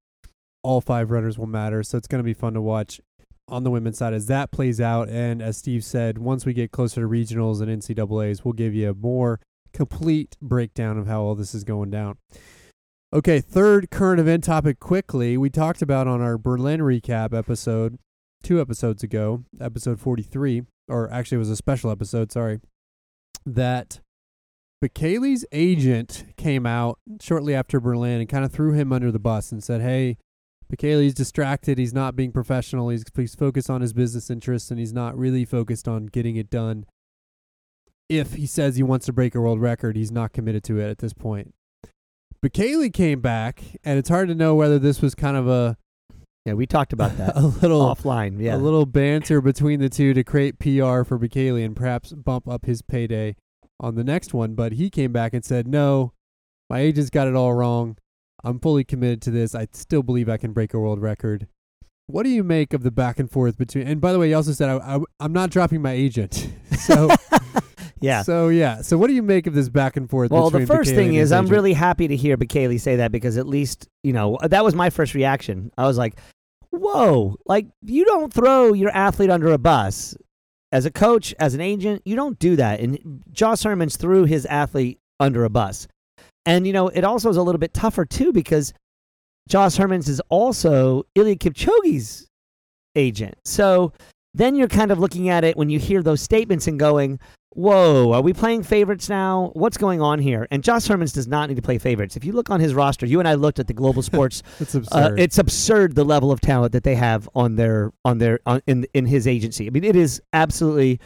[0.64, 3.00] All five runners will matter, so it's going to be fun to watch
[3.48, 5.08] on the women's side as that plays out.
[5.08, 8.90] And as Steve said, once we get closer to regionals and NCAA's, we'll give you
[8.90, 9.40] a more
[9.72, 12.16] complete breakdown of how all this is going down.
[13.12, 15.36] Okay, third current event topic quickly.
[15.36, 17.98] We talked about on our Berlin recap episode
[18.42, 22.60] two episodes ago, episode 43, or actually it was a special episode, sorry,
[23.46, 24.00] that
[24.82, 29.52] Bekele's agent came out shortly after Berlin and kind of threw him under the bus
[29.52, 30.18] and said, hey,
[30.72, 31.78] Bekele's distracted.
[31.78, 32.88] He's not being professional.
[32.88, 36.50] He's, he's focused on his business interests and he's not really focused on getting it
[36.50, 36.86] done.
[38.08, 40.90] If he says he wants to break a world record, he's not committed to it
[40.90, 41.54] at this point.
[42.44, 45.76] Bekele came back, and it's hard to know whether this was kind of a
[46.44, 48.40] Yeah, we talked about that a little offline.
[48.40, 48.56] Yeah.
[48.56, 52.64] a little banter between the two to create PR for Bekele and perhaps bump up
[52.64, 53.36] his payday
[53.78, 54.54] on the next one.
[54.54, 56.12] But he came back and said, "No,
[56.68, 57.96] my agent's got it all wrong.
[58.44, 59.54] I'm fully committed to this.
[59.54, 61.46] I still believe I can break a world record."
[62.06, 63.86] What do you make of the back and forth between?
[63.86, 67.08] And by the way, he also said, I, I, "I'm not dropping my agent." so
[68.02, 68.22] yeah.
[68.22, 68.82] So yeah.
[68.82, 70.30] So what do you make of this back and forth?
[70.30, 73.36] Well, the first Bekele thing is I'm really happy to hear Bekele say that because
[73.36, 75.72] at least, you know, that was my first reaction.
[75.78, 76.18] I was like,
[76.70, 80.16] whoa, like you don't throw your athlete under a bus.
[80.72, 82.80] As a coach, as an agent, you don't do that.
[82.80, 85.86] And Josh Hermens threw his athlete under a bus.
[86.46, 88.72] And, you know, it also is a little bit tougher too because
[89.48, 92.26] Josh Hermens is also Eliud Kipchoge's
[92.96, 93.34] agent.
[93.44, 93.92] So
[94.34, 97.18] then you're kind of looking at it when you hear those statements and going,
[97.50, 99.50] whoa, are we playing favorites now?
[99.54, 100.46] What's going on here?
[100.50, 102.16] And Josh Hermens does not need to play favorites.
[102.16, 104.42] If you look on his roster, you and I looked at the global sports.
[104.60, 105.20] It's uh, absurd.
[105.20, 108.86] it's absurd the level of talent that they have on their on their on, in
[108.94, 109.66] in his agency.
[109.66, 111.00] I mean, it is absolutely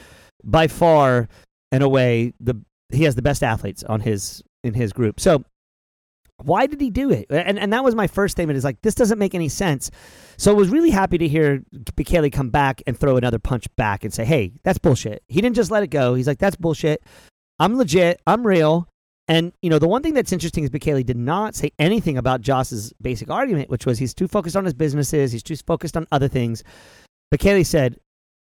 [0.45, 1.29] by far
[1.73, 2.61] and away the
[2.91, 5.21] he has the best athletes on his in his group.
[5.21, 5.45] So
[6.43, 7.27] why did he do it?
[7.31, 8.57] And and that was my first statement.
[8.57, 9.91] Is like this doesn't make any sense.
[10.37, 14.05] So I was really happy to hear Bekele come back and throw another punch back
[14.05, 16.15] and say, "Hey, that's bullshit." He didn't just let it go.
[16.15, 17.03] He's like, "That's bullshit.
[17.59, 18.21] I'm legit.
[18.27, 18.89] I'm real."
[19.29, 22.43] And you know, the one thing that's interesting is Bekele did not say anything about
[22.43, 26.07] Jos's basic argument, which was he's too focused on his businesses, he's too focused on
[26.13, 26.63] other things.
[27.35, 27.97] Bekele said,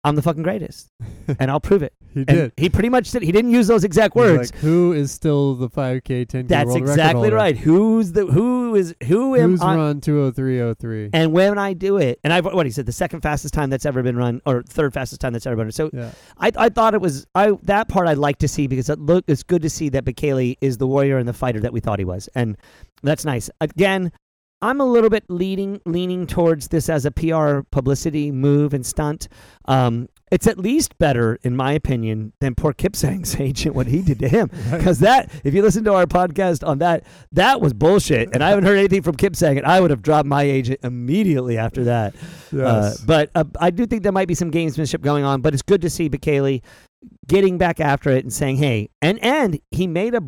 [0.04, 0.90] "I'm the fucking greatest,
[1.40, 2.54] and I'll prove it." he And did.
[2.58, 4.52] he pretty much said he didn't use those exact words.
[4.52, 7.36] like, who is still the 5K, 10K That's world record exactly holder?
[7.36, 7.56] right.
[7.58, 9.76] Who's the who is who am Who's I?
[9.76, 11.10] run 20303?
[11.14, 13.86] And when I do it, and I've what he said, the second fastest time that's
[13.86, 15.72] ever been run, or third fastest time that's ever been run.
[15.72, 16.12] So Yeah.
[16.38, 19.24] I, I thought it was I that part I'd like to see because it look
[19.28, 22.00] it's good to see that Bekele is the warrior and the fighter that we thought
[22.00, 22.58] he was, and
[23.04, 23.50] that's nice.
[23.62, 24.12] Again,
[24.62, 29.28] I'm a little bit leaning leaning towards this as a PR publicity move and stunt.
[29.66, 34.20] Um, it's at least better, in my opinion, than poor Kipsang's agent what he did
[34.20, 34.52] to him.
[34.70, 38.50] Because that, if you listen to our podcast on that, that was bullshit, and I
[38.50, 42.14] haven't heard anything from Kipsang, and I would have dropped my agent immediately after that.
[42.16, 42.20] Uh,
[42.52, 43.02] Yes.
[43.02, 45.42] but uh, I do think there might be some gamesmanship going on.
[45.42, 46.62] But it's good to see Bekele
[47.28, 50.22] getting back after it and saying, "Hey," and and he made a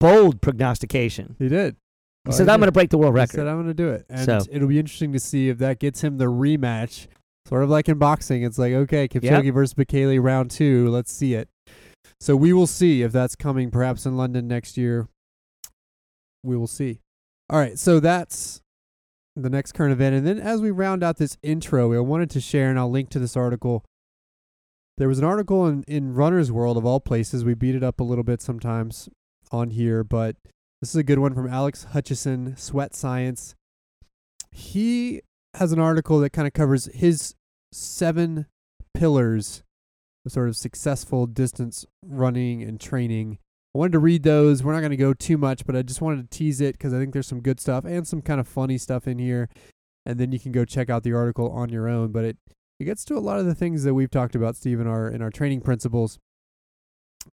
[0.00, 1.36] bold prognostication.
[1.38, 1.76] he did.
[2.26, 3.46] He said, "I'm going to break the world record." He said.
[3.46, 4.04] I'm going to do it.
[4.10, 7.06] And So- it'll be interesting to see if that gets him the rematch.
[7.46, 8.42] Sort of like in boxing.
[8.42, 10.90] It's like, okay, Kipchoge versus Bekele round two.
[10.90, 11.48] Let's see it.
[12.20, 15.08] So we will see if that's coming perhaps in London next year.
[16.42, 17.00] We will see.
[17.48, 17.78] All right.
[17.78, 18.60] So that's
[19.34, 20.14] the next current event.
[20.16, 23.08] And then as we round out this intro, I wanted to share, and I'll link
[23.10, 23.82] to this article.
[24.98, 27.44] There was an article in, in Runner's World, of all places.
[27.44, 29.08] We beat it up a little bit sometimes
[29.52, 30.36] on here, but
[30.80, 33.54] this is a good one from Alex Hutchinson, Sweat Science.
[34.52, 35.22] He
[35.54, 37.34] has an article that kind of covers his
[37.72, 38.46] seven
[38.94, 39.62] pillars
[40.24, 43.38] of sort of successful distance running and training.
[43.74, 44.62] I wanted to read those.
[44.62, 46.94] We're not going to go too much, but I just wanted to tease it because
[46.94, 49.48] I think there's some good stuff and some kind of funny stuff in here.
[50.06, 52.12] And then you can go check out the article on your own.
[52.12, 52.36] But it,
[52.80, 55.08] it gets to a lot of the things that we've talked about, Steve, in our
[55.08, 56.18] in our training principles.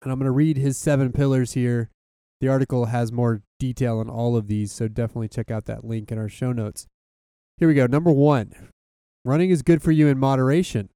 [0.02, 1.90] And I'm going to read his seven pillars here.
[2.40, 6.12] The article has more detail on all of these, so definitely check out that link
[6.12, 6.86] in our show notes.
[7.58, 7.86] Here we go.
[7.86, 8.52] Number one
[9.24, 10.90] running is good for you in moderation,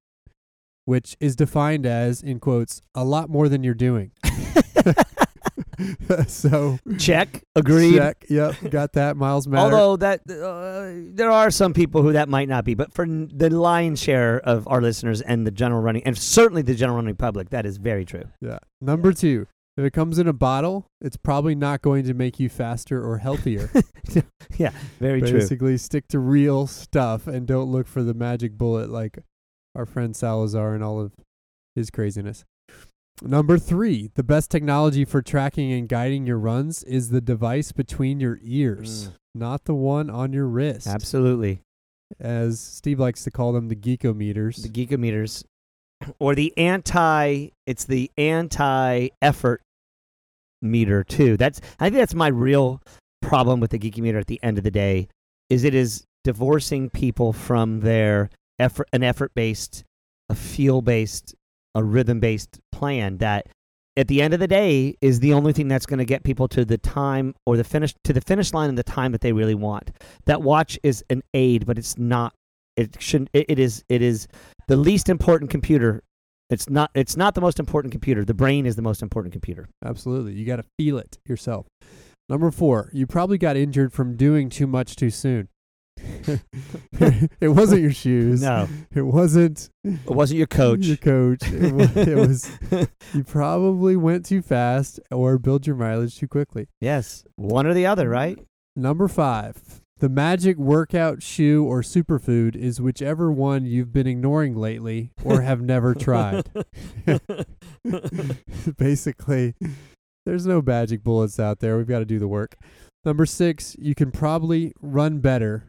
[0.85, 4.12] which is defined as, in quotes, a lot more than you're doing.
[6.26, 7.96] so, Check, agreed.
[7.96, 8.26] check.
[8.29, 9.16] Yep, got that.
[9.16, 9.74] Miles matter.
[9.74, 13.31] Although that uh, there are some people who that might not be, but for n-
[13.35, 17.16] the lion's share of our listeners and the general running, and certainly the general running
[17.16, 18.24] public, that is very true.
[18.40, 18.59] yeah.
[18.81, 22.48] Number two, if it comes in a bottle, it's probably not going to make you
[22.48, 23.70] faster or healthier.
[24.59, 25.38] Yeah, very true.
[25.38, 29.20] Basically, stick to real stuff and don't look for the magic bullet like
[29.74, 31.12] our friend Salazar and all of
[31.74, 32.44] his craziness.
[33.22, 38.18] Number three, the best technology for tracking and guiding your runs is the device between
[38.20, 39.12] your ears, Mm.
[39.37, 40.87] not the one on your wrist.
[40.88, 41.61] Absolutely.
[42.18, 44.62] As Steve likes to call them, the geekometers.
[44.62, 45.44] The gigameters
[46.18, 49.62] or the anti it's the anti effort
[50.62, 51.36] meter too.
[51.36, 52.82] That's I think that's my real
[53.22, 55.08] problem with the geeky meter at the end of the day
[55.48, 59.84] is it is divorcing people from their effort an effort based,
[60.28, 61.34] a feel based,
[61.74, 63.46] a rhythm based plan that
[63.96, 66.48] at the end of the day is the only thing that's going to get people
[66.48, 69.32] to the time or the finish to the finish line in the time that they
[69.32, 69.90] really want.
[70.26, 72.32] That watch is an aid, but it's not.
[72.81, 73.31] It shouldn't.
[73.33, 73.85] It, it is.
[73.88, 74.27] It is
[74.69, 76.03] the least important computer.
[76.49, 76.90] It's not.
[76.95, 78.25] It's not the most important computer.
[78.25, 79.69] The brain is the most important computer.
[79.85, 80.33] Absolutely.
[80.33, 81.66] You got to feel it yourself.
[82.29, 85.49] Number four, you probably got injured from doing too much too soon.
[87.40, 88.40] it wasn't your shoes.
[88.43, 90.87] No, It wasn't it wasn't your coach.
[90.87, 91.43] Your coach.
[91.53, 92.51] It was, it was.
[93.12, 96.69] You probably went too fast or built your mileage too quickly.
[96.81, 98.38] yes, one or the other, right?
[98.77, 105.12] Number five, the magic workout shoe or superfood is whichever one you've been ignoring lately
[105.24, 106.50] or have never tried.
[108.78, 109.54] Basically,
[110.26, 111.76] there's no magic bullets out there.
[111.76, 112.56] We've got to do the work.
[113.04, 115.68] Number six, you can probably run better.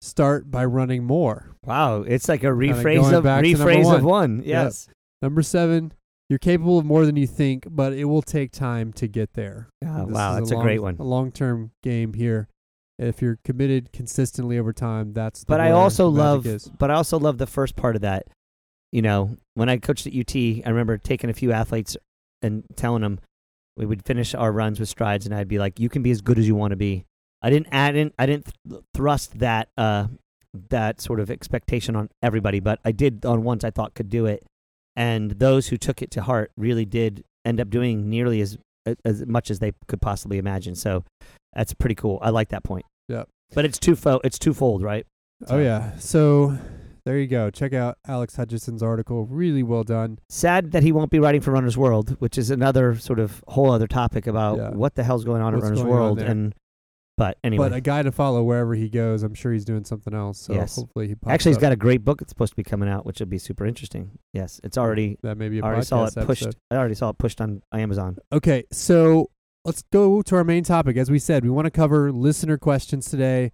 [0.00, 1.56] Start by running more.
[1.64, 4.36] Wow, it's like a rephrase of back to number rephrase of one.
[4.36, 4.36] one.
[4.38, 4.46] Yep.
[4.46, 4.88] Yes.
[5.22, 5.92] Number seven,
[6.28, 9.68] you're capable of more than you think, but it will take time to get there.
[9.84, 10.96] Oh, wow, that's a, long- great one.
[11.00, 12.48] A long term game here.
[12.98, 16.68] If you're committed consistently over time, that's the But I also love, is.
[16.78, 18.26] but I also love the first part of that.
[18.90, 21.96] You know, when I coached at UT, I remember taking a few athletes
[22.42, 23.20] and telling them
[23.76, 26.20] we would finish our runs with strides, and I'd be like, "You can be as
[26.20, 27.04] good as you want to be."
[27.40, 30.08] I didn't add in, I didn't th- thrust that uh,
[30.70, 34.26] that sort of expectation on everybody, but I did on ones I thought could do
[34.26, 34.44] it,
[34.96, 38.58] and those who took it to heart really did end up doing nearly as
[39.04, 40.74] as much as they could possibly imagine.
[40.74, 41.04] So
[41.58, 42.18] that's pretty cool.
[42.22, 42.86] I like that point.
[43.08, 43.28] Yep.
[43.54, 45.04] But it's two fo- it's twofold, right?
[45.48, 45.96] Oh yeah.
[45.98, 46.56] So
[47.04, 47.50] there you go.
[47.50, 49.26] Check out Alex Hutchinson's article.
[49.26, 50.18] Really well done.
[50.28, 53.70] Sad that he won't be writing for Runner's World, which is another sort of whole
[53.70, 54.70] other topic about Yeah.
[54.70, 56.20] what the hell's going on What's at Runner's World.
[56.20, 56.54] and
[57.16, 59.24] but anyway, But a guy to follow wherever he goes.
[59.24, 60.38] I'm sure he's doing something else.
[60.38, 60.76] So Yes.
[60.76, 61.62] hopefully he pops actually, he's up.
[61.62, 64.18] got a great book that's supposed to be coming out, which would be super interesting.
[64.32, 65.18] Yes, it's already.
[65.22, 66.42] that may be a I already saw it pushed.
[66.42, 66.56] episode.
[66.70, 68.18] I already saw it pushed on Amazon.
[68.32, 69.30] Okay, so
[69.68, 70.96] let's go to our main topic.
[70.96, 73.52] As we said, we want to cover listener questions today.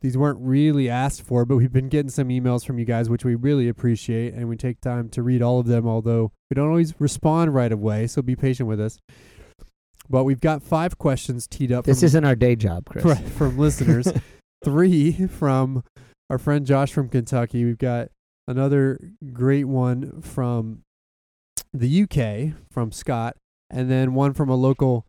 [0.00, 3.24] These weren't really asked for, but we've been getting some emails from you guys, which
[3.24, 6.68] we really appreciate, and we take time to read all of them, although we don't
[6.68, 9.00] always respond right away, so be patient with us.
[10.08, 13.04] But we've got five questions teed up This from, isn't our day job, Chris.
[13.04, 14.06] right, from listeners,
[14.64, 15.82] three from
[16.30, 17.64] our friend Josh from Kentucky.
[17.64, 18.10] We've got
[18.46, 19.00] another
[19.32, 20.82] great one from
[21.74, 23.36] the UK from Scott,
[23.68, 25.07] and then one from a local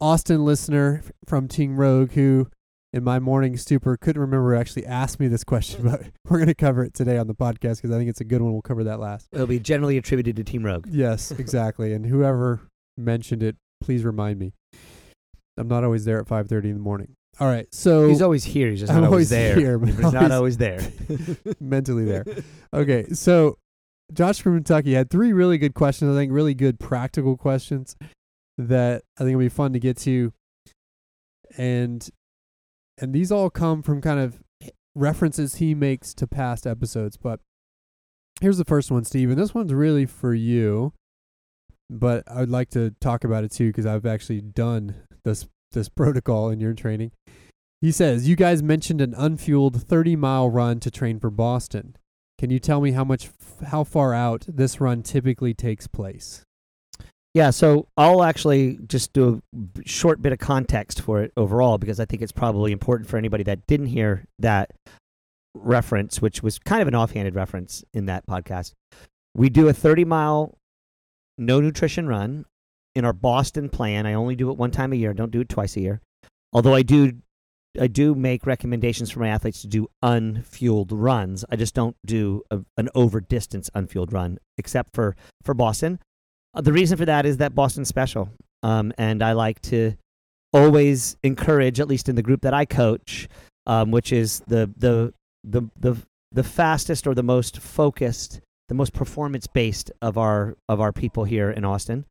[0.00, 2.48] Austin listener from Team Rogue who,
[2.92, 6.48] in my morning stupor, couldn't remember who actually asked me this question, but we're going
[6.48, 8.52] to cover it today on the podcast because I think it's a good one.
[8.52, 9.28] We'll cover that last.
[9.32, 10.86] It'll be generally attributed to Team Rogue.
[10.90, 11.92] Yes, exactly.
[11.92, 12.60] and whoever
[12.96, 14.52] mentioned it, please remind me.
[15.58, 17.14] I'm not always there at 5:30 in the morning.
[17.40, 18.70] All right, so He's always here.
[18.70, 19.56] He's just I'm not always always there.
[19.56, 20.80] here, but He's not always- always there.
[21.60, 22.24] mentally there.
[22.74, 23.56] Okay, so
[24.12, 26.14] Josh from Kentucky had three really good questions.
[26.14, 27.96] I think really good practical questions
[28.58, 30.32] that I think will be fun to get to,
[31.56, 32.08] and
[32.98, 34.42] and these all come from kind of
[34.94, 37.16] references he makes to past episodes.
[37.16, 37.40] But
[38.40, 40.92] here's the first one, Steve, and this one's really for you.
[41.88, 45.88] But I would like to talk about it too because I've actually done this this
[45.96, 47.12] protocol in your training.
[47.80, 51.96] He says, You guys mentioned an unfueled 30 mile run to train for Boston.
[52.38, 53.30] Can you tell me how much,
[53.68, 56.42] how far out this run typically takes place?
[57.36, 62.00] Yeah, so I'll actually just do a short bit of context for it overall because
[62.00, 64.70] I think it's probably important for anybody that didn't hear that
[65.54, 68.72] reference, which was kind of an offhanded reference in that podcast.
[69.34, 70.56] We do a 30 mile
[71.36, 72.46] no nutrition run
[72.94, 74.06] in our Boston plan.
[74.06, 76.00] I only do it one time a year, don't do it twice a year.
[76.54, 77.18] Although I do
[77.78, 81.44] I do make recommendations for my athletes to do unfueled runs.
[81.50, 85.98] I just don't do a, an over distance unfueled run except for for Boston.
[86.56, 88.30] Uh, the reason for that is that Boston's special.
[88.62, 89.94] Um, and I like to
[90.52, 93.28] always encourage, at least in the group that I coach,
[93.66, 95.12] um, which is the, the,
[95.44, 95.96] the, the,
[96.32, 101.24] the fastest or the most focused, the most performance based of our, of our people
[101.24, 102.06] here in Austin.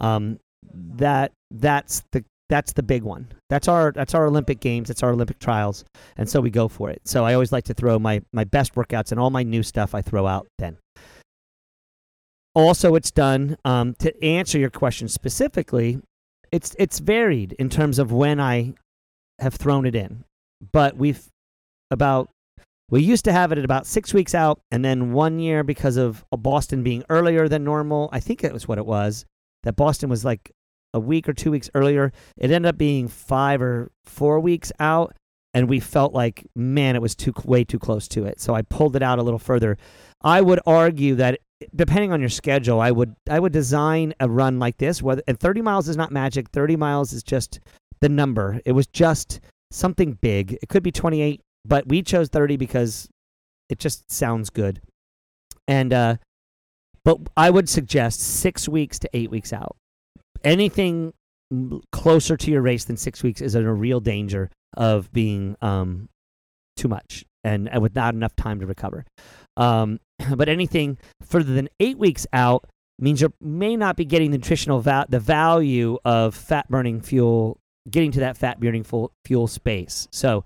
[0.00, 0.38] Um,
[0.72, 3.28] that, that's the, that's the big one.
[3.48, 4.88] That's our, that's our Olympic games.
[4.88, 5.84] That's our Olympic trials.
[6.16, 7.00] And so we go for it.
[7.04, 9.94] So I always like to throw my, my best workouts and all my new stuff
[9.94, 10.76] I throw out then
[12.56, 16.00] also it's done um, to answer your question specifically
[16.50, 18.72] it's it's varied in terms of when i
[19.38, 20.24] have thrown it in
[20.72, 21.28] but we've
[21.90, 22.30] about
[22.88, 25.98] we used to have it at about six weeks out and then one year because
[25.98, 29.26] of uh, boston being earlier than normal i think it was what it was
[29.64, 30.50] that boston was like
[30.94, 35.14] a week or two weeks earlier it ended up being five or four weeks out
[35.56, 38.40] and we felt like man, it was too way too close to it.
[38.40, 39.78] So I pulled it out a little further.
[40.22, 41.40] I would argue that
[41.74, 45.02] depending on your schedule, I would I would design a run like this.
[45.02, 46.50] Whether and 30 miles is not magic.
[46.50, 47.60] 30 miles is just
[48.00, 48.60] the number.
[48.64, 49.40] It was just
[49.70, 50.58] something big.
[50.62, 53.08] It could be 28, but we chose 30 because
[53.68, 54.80] it just sounds good.
[55.66, 56.16] And uh,
[57.04, 59.76] but I would suggest six weeks to eight weeks out.
[60.44, 61.12] Anything
[61.92, 66.08] closer to your race than six weeks is in a real danger of being um,
[66.76, 69.04] too much and, and without enough time to recover.
[69.56, 70.00] Um,
[70.36, 72.66] but anything further than eight weeks out
[72.98, 77.58] means you may not be getting the nutritional va- the value of fat burning fuel,
[77.90, 80.08] getting to that fat burning fuel, fuel space.
[80.12, 80.44] So,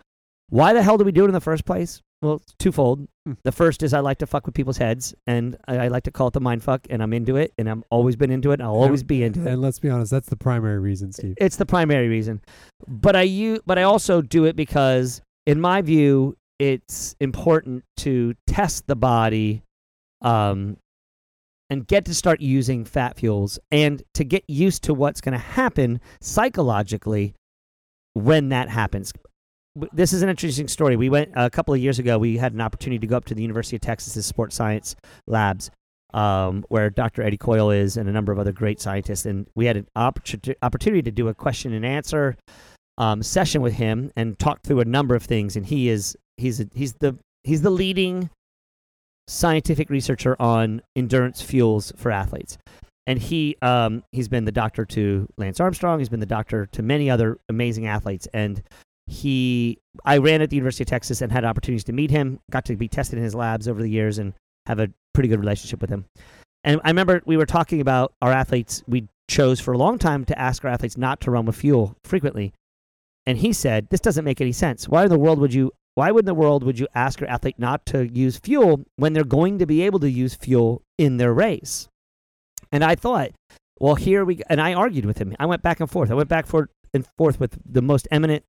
[0.48, 2.00] why the hell do we do it in the first place?
[2.22, 3.06] Well, it's twofold.
[3.24, 3.32] Hmm.
[3.44, 6.10] The first is I like to fuck with people's heads, and I, I like to
[6.10, 8.54] call it the mind fuck, and I'm into it, and I've always been into it,
[8.54, 9.52] and I'll always be into it.
[9.52, 11.34] And let's be honest, that's the primary reason, Steve.
[11.38, 12.42] It's the primary reason.
[12.86, 17.82] But I I u- but I also do it because in my view it's important
[17.96, 19.62] to test the body
[20.22, 20.76] um
[21.70, 25.38] and get to start using fat fuels and to get used to what's going to
[25.38, 27.32] happen psychologically
[28.12, 29.12] when that happens.
[29.92, 30.96] This is an interesting story.
[30.96, 32.18] We went a couple of years ago.
[32.18, 34.96] We had an opportunity to go up to the University of Texas's sports science
[35.28, 35.70] labs,
[36.12, 37.22] um, where Dr.
[37.22, 39.24] Eddie Coyle is, and a number of other great scientists.
[39.24, 42.36] And we had an opportu- opportunity to do a question and answer
[42.98, 45.54] um, session with him and talk through a number of things.
[45.54, 48.30] And he is he's a, he's the he's the leading
[49.28, 52.58] scientific researcher on endurance fuels for athletes.
[53.06, 55.98] And he um, he's been the doctor to Lance Armstrong.
[55.98, 58.28] He's been the doctor to many other amazing athletes.
[58.34, 58.62] And
[59.06, 62.40] he I ran at the University of Texas and had opportunities to meet him.
[62.50, 64.34] Got to be tested in his labs over the years and
[64.66, 66.04] have a pretty good relationship with him.
[66.62, 68.84] And I remember we were talking about our athletes.
[68.86, 71.96] We chose for a long time to ask our athletes not to run with fuel
[72.04, 72.52] frequently.
[73.26, 74.88] And he said, "This doesn't make any sense.
[74.88, 75.72] Why in the world would you?
[76.00, 79.12] Why would in the world would you ask your athlete not to use fuel when
[79.12, 81.88] they're going to be able to use fuel in their race?"
[82.72, 83.32] And I thought,
[83.80, 84.40] well, here we.
[84.48, 85.34] And I argued with him.
[85.40, 86.10] I went back and forth.
[86.10, 86.46] I went back
[86.94, 88.44] and forth with the most eminent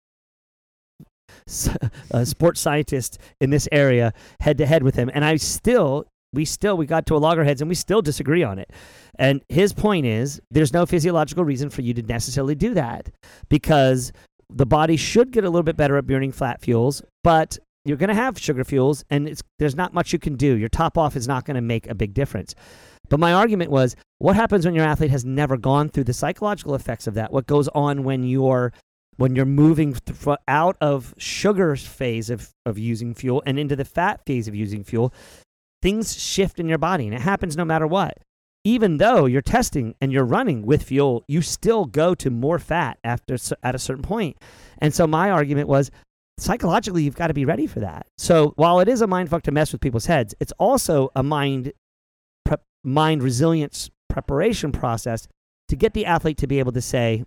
[2.14, 5.10] uh, sports scientist in this area, head to head with him.
[5.14, 8.60] And I still, we still, we got to a loggerheads, and we still disagree on
[8.60, 8.72] it.
[9.18, 13.10] And his point is, there's no physiological reason for you to necessarily do that
[13.49, 14.12] because
[14.54, 18.10] the body should get a little bit better at burning fat fuels, but you're going
[18.10, 20.56] to have sugar fuels, and there's not much you can do.
[20.56, 22.54] Your top off is not going to make a big difference.
[23.10, 26.76] But my argument was, what happens when your athlete has never gone through the psychological
[26.76, 27.34] effects of that?
[27.34, 28.72] What goes on when you're
[29.18, 33.86] when you're moving th- out of sugar phase of, of using fuel and into the
[33.86, 35.14] fat phase of using fuel,
[35.82, 38.18] things shift in your body, and it happens no matter what.
[38.64, 42.99] Even though you're testing and you're running with fuel, you still go to more fat
[43.03, 44.38] after at a certain point.
[44.78, 45.89] And so my argument was,
[46.38, 48.07] psychologically, you've got to be ready for that.
[48.18, 51.24] So while it is a mind fuck to mess with people's heads, it's also a
[51.24, 51.74] mind
[52.84, 55.28] mind resilience preparation process
[55.70, 57.24] to get the athlete to be able to say,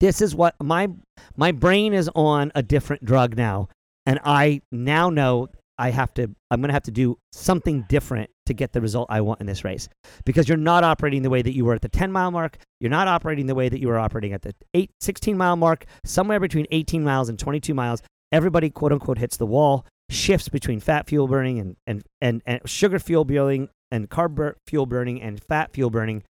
[0.00, 0.88] this is what my
[1.36, 3.68] my brain is on a different drug now
[4.06, 8.30] and i now know i have to i'm going to have to do something different
[8.52, 9.88] to get the result i want in this race.
[10.24, 12.90] Because you're not operating the way that you were at the 10 mile mark you're
[12.90, 16.40] not operating the way that you were operating at the 8 16 mile mark somewhere
[16.40, 18.02] between 18 miles and 22 miles.
[18.32, 22.60] Everybody quote unquote hits the wall shifts between fat fuel burning and and and, and
[22.66, 26.24] sugar fuel burning and carb fuel burning and fat fuel burning.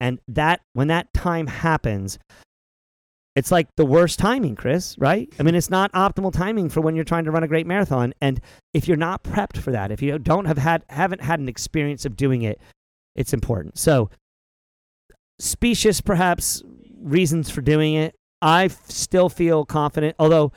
[0.00, 2.18] And that when that time happens
[3.38, 5.32] it's like the worst timing, Chris, right?
[5.38, 8.12] I mean, it's not optimal timing for when you're trying to run a great marathon.
[8.20, 8.40] And
[8.74, 12.04] if you're not prepped for that, if you don't have had haven't had an experience
[12.04, 12.60] of doing it,
[13.14, 13.78] it's important.
[13.78, 14.10] So,
[15.38, 16.62] specious perhaps
[17.00, 18.14] reasons for doing it.
[18.42, 20.52] I still feel confident, although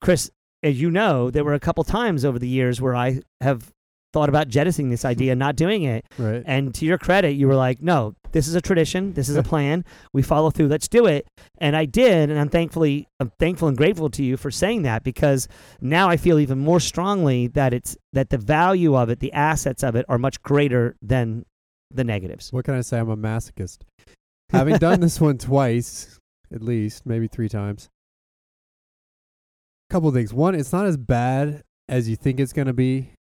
[0.00, 0.30] Chris,
[0.62, 3.72] as you know, there were a couple times over the years where I have
[4.12, 6.04] thought about jettisoning this idea and not doing it.
[6.18, 6.42] Right.
[6.44, 9.12] And to your credit, you were like, no, this is a tradition.
[9.12, 9.84] This is a plan.
[10.12, 10.68] We follow through.
[10.68, 11.26] Let's do it.
[11.58, 12.30] And I did.
[12.30, 15.48] And I'm thankfully, I'm thankful and grateful to you for saying that because
[15.80, 19.82] now I feel even more strongly that it's, that the value of it, the assets
[19.82, 21.44] of it are much greater than
[21.90, 22.52] the negatives.
[22.52, 22.98] What can I say?
[22.98, 23.78] I'm a masochist.
[24.50, 26.18] Having done this one twice,
[26.52, 27.88] at least, maybe three times.
[29.88, 30.32] A couple of things.
[30.32, 33.12] One, it's not as bad as you think it's going to be.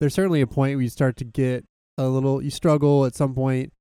[0.00, 1.64] There's certainly a point where you start to get
[1.98, 3.72] a little, you struggle at some point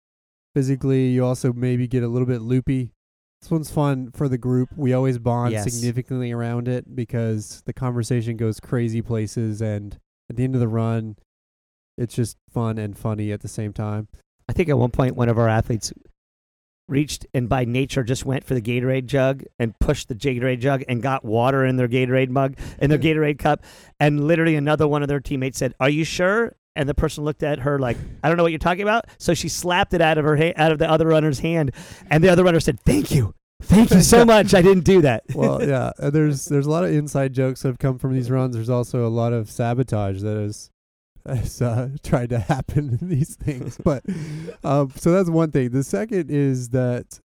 [0.54, 1.10] physically.
[1.10, 2.94] You also maybe get a little bit loopy.
[3.42, 4.70] This one's fun for the group.
[4.76, 5.72] We always bond Yes.
[5.72, 9.62] significantly around it because the conversation goes crazy places.
[9.62, 10.00] And
[10.30, 11.18] at the end of the run,
[11.98, 14.08] it's just fun and funny at the same time.
[14.48, 15.92] I think at one point, one of our athletes
[16.88, 20.84] reached and by nature just went for the Gatorade jug and pushed the Gatorade jug
[20.88, 23.64] and got water in their Gatorade mug in their Gatorade cup
[24.00, 27.44] and literally another one of their teammates said, "Are you sure?" And the person looked
[27.44, 30.18] at her like, "I don't know what you're talking about." So she slapped it out
[30.18, 31.72] of her ha- out of the other runner's hand
[32.10, 33.34] and the other runner said, "Thank you.
[33.62, 34.54] Thank you so much.
[34.54, 35.92] I didn't do that." well, yeah.
[36.00, 38.56] There's there's a lot of inside jokes that have come from these runs.
[38.56, 40.70] There's also a lot of sabotage that has
[41.28, 43.78] has uh, tried to happen in these things.
[43.84, 44.04] But
[44.64, 45.70] um, so that's one thing.
[45.72, 47.20] The second is that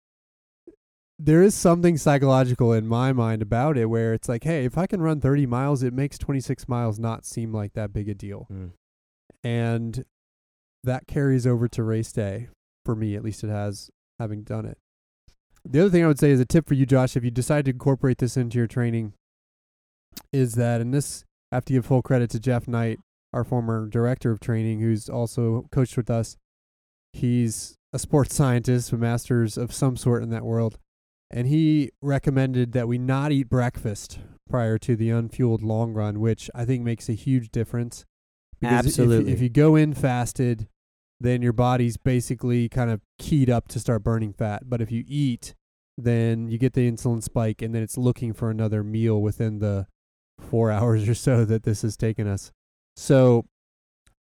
[1.19, 4.87] there is something psychological in my mind about it, where it's like, hey, if I
[4.87, 8.47] can run 30 miles, it makes 26 miles not seem like that big a deal,
[8.53, 8.73] Mm.
[9.43, 10.05] and
[10.85, 12.49] that carries over to race day
[12.85, 13.17] for me.
[13.17, 14.77] At least it has, having done it.
[15.65, 17.65] The other thing I would say is a tip for you, Josh, if you decide
[17.65, 19.15] to incorporate this into your training,
[20.33, 23.01] is that, and this, I have to give full credit to Jeff Knight,
[23.37, 26.39] our former director of training, who's also coached with us.
[27.13, 30.79] He's a sports scientist, a master's of some sort in that world.
[31.31, 36.49] And he recommended that we not eat breakfast prior to the unfueled long run, which
[36.55, 38.07] I think makes a huge difference.
[38.59, 39.33] Because if- Absolutely.
[39.33, 40.67] if you go in fasted,
[41.21, 44.63] then your body's basically kind of keyed up to start burning fat.
[44.71, 45.55] But if you eat,
[45.99, 49.89] then you get the insulin spike, and then it's looking for another meal within the
[50.39, 52.51] four hours or so that this has taken us.
[52.97, 53.45] So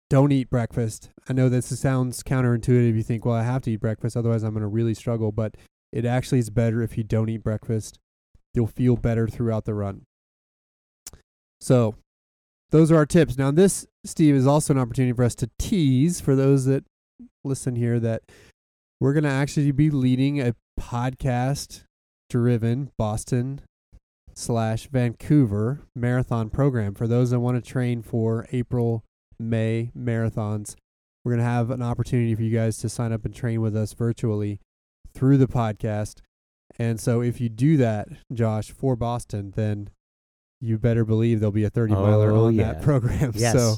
[0.09, 1.09] don't eat breakfast.
[1.29, 2.95] I know this sounds counterintuitive.
[2.95, 5.31] You think, well, I have to eat breakfast, otherwise I'm going to really struggle.
[5.31, 5.55] But
[5.91, 7.99] it actually is better if you don't eat breakfast.
[8.53, 10.03] You'll feel better throughout the run.
[11.61, 11.95] So
[12.71, 13.37] those are our tips.
[13.37, 16.83] Now, this, Steve, is also an opportunity for us to tease for those that
[17.43, 18.23] listen here that
[18.99, 21.83] we're going to actually be leading a podcast
[22.29, 23.61] driven Boston
[24.37, 29.03] slash Vancouver marathon program for those that want to train for April,
[29.39, 30.75] May marathons.
[31.23, 33.75] We're going to have an opportunity for you guys to sign up and train with
[33.75, 34.59] us virtually
[35.13, 36.19] through the podcast.
[36.77, 39.89] And so if you do that, Josh, for Boston, then
[40.59, 42.73] you better believe there'll be a 30 miler Oh, on yeah.
[42.73, 43.31] that program.
[43.35, 43.53] Yes.
[43.53, 43.75] So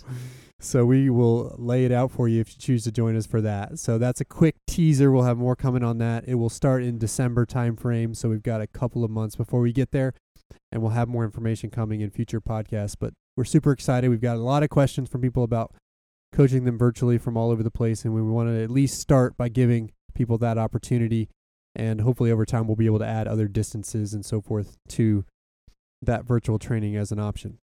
[0.66, 3.40] so we will lay it out for you if you choose to join us for
[3.42, 3.78] that.
[3.78, 5.12] So that's a quick teaser.
[5.12, 6.24] We'll have more coming on that.
[6.28, 9.72] It will start in December timeframe, so we've got a couple of months before we
[9.72, 10.14] get there,
[10.72, 12.96] and we'll have more information coming in future podcasts.
[13.00, 14.10] But we're super excited.
[14.10, 15.74] We've got a lot of questions from people about
[16.34, 19.38] coaching them virtually from all over the place, and we want to at least start
[19.38, 21.30] by giving people that opportunity,
[21.76, 25.26] and hopefully over time we'll be able to add other distances and so forth to
[26.02, 27.60] that virtual training as an option.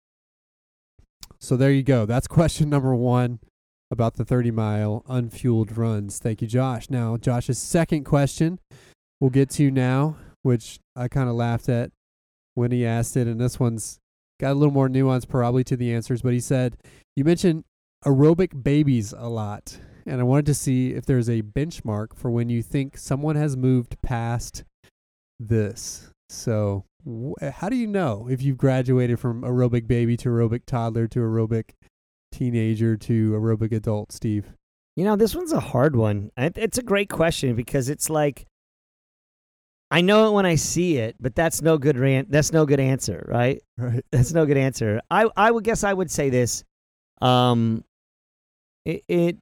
[1.39, 2.07] So there you go.
[2.07, 3.41] That's question number one
[3.91, 6.19] about the 30 mile unfueled runs.
[6.19, 6.91] Thank you, Josh.
[6.91, 8.59] Now, Josh's second question
[9.21, 11.91] we'll get to now, which I kind of laughed at
[12.55, 13.27] when he asked it.
[13.27, 13.99] And this one's
[14.41, 16.23] got a little more nuance probably to the answers.
[16.23, 16.77] But he said,
[17.17, 17.65] You mentioned
[18.05, 19.79] aerobic babies a lot.
[20.07, 23.57] And I wanted to see if there's a benchmark for when you think someone has
[23.57, 24.65] moved past
[25.39, 26.11] this.
[26.29, 26.85] So,
[27.41, 31.71] how do you know if you've graduated from aerobic baby to aerobic toddler to aerobic
[32.33, 34.47] teenager to aerobic adult, Steve?
[34.97, 36.31] You know, this one's a hard one.
[36.37, 38.47] It's a great question because it's like
[39.91, 42.81] I know it when I see it, but that's no good ran- that's no good
[42.81, 43.61] answer, right?
[43.79, 44.05] Right.
[44.13, 45.01] That's no good answer.
[45.11, 46.65] I I would guess I would say this.
[47.23, 47.83] Um
[48.85, 49.37] it, it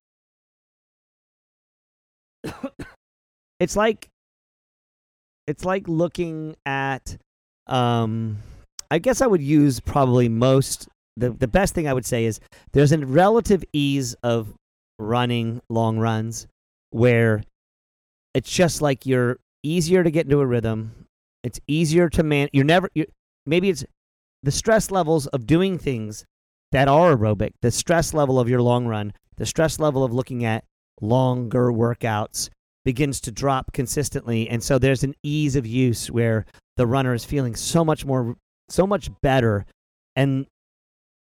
[3.61, 4.09] it's like
[5.49, 7.19] it's like looking at
[7.69, 8.39] um
[8.91, 12.41] I guess I would use probably most the the best thing I would say is
[12.73, 14.55] there's a relative ease of
[14.99, 16.47] running long runs
[16.91, 17.43] where
[18.35, 21.07] it's just like you're easier to get into a rhythm.
[21.43, 22.49] It's easier to man.
[22.53, 22.91] You're never.
[22.95, 23.07] you
[23.47, 23.85] maybe it's
[24.43, 26.25] the stress levels of doing things
[26.73, 27.53] that are aerobic.
[27.63, 29.13] The stress level of your long run.
[29.37, 30.65] The stress level of looking at
[31.01, 32.51] longer workouts
[32.85, 36.45] begins to drop consistently, and so there's an ease of use where
[36.79, 38.37] the runner is feeling so much more,
[38.71, 39.67] so much better,
[40.17, 40.47] and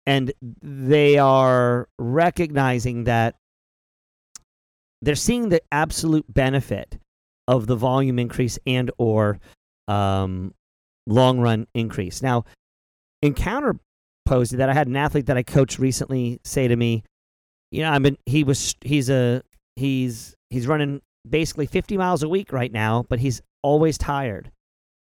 [0.06, 0.32] and
[0.62, 3.36] they are recognizing that
[5.02, 6.98] they're seeing the absolute benefit
[7.48, 9.40] of the volume increase and or
[9.88, 10.54] um,
[11.08, 12.22] long run increase.
[12.22, 12.46] Now,
[13.22, 17.04] in counterpose to that, I had an athlete that I coached recently say to me,
[17.72, 19.42] you know, I mean, he was he's a
[19.78, 24.52] he's he's running basically 50 miles a week right now, but he's always tired,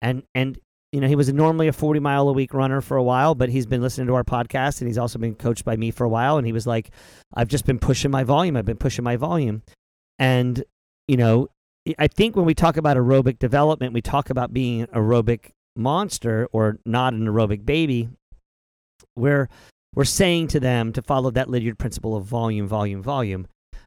[0.02, 0.58] and and
[0.92, 3.48] you know he was normally a 40 mile a week runner for a while, but
[3.48, 6.08] he's been listening to our podcast and he's also been coached by me for a
[6.08, 6.90] while, and he was like,
[7.34, 9.62] I've just been pushing my volume, I've been pushing my volume,
[10.18, 10.64] and
[11.08, 11.48] you know
[11.98, 16.48] I think when we talk about aerobic development, we talk about being an aerobic monster
[16.52, 18.08] or not an aerobic baby.
[19.14, 19.48] We're
[19.94, 23.46] we're saying to them to follow that Lydiard principle of volume, volume, volume.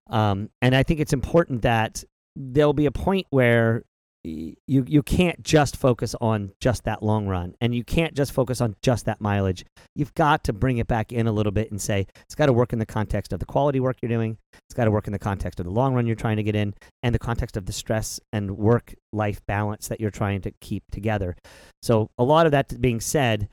[0.09, 2.03] Um, and I think it's important that
[2.35, 3.83] there'll be a point where
[4.23, 8.59] you you can't just focus on just that long run and you can't just focus
[8.59, 9.63] on just that mileage
[9.95, 12.53] you've got to bring it back in a little bit and say it's got to
[12.53, 15.13] work in the context of the quality work you're doing it's got to work in
[15.13, 17.65] the context of the long run you're trying to get in and the context of
[17.65, 21.35] the stress and work life balance that you're trying to keep together
[21.81, 23.47] so a lot of that being said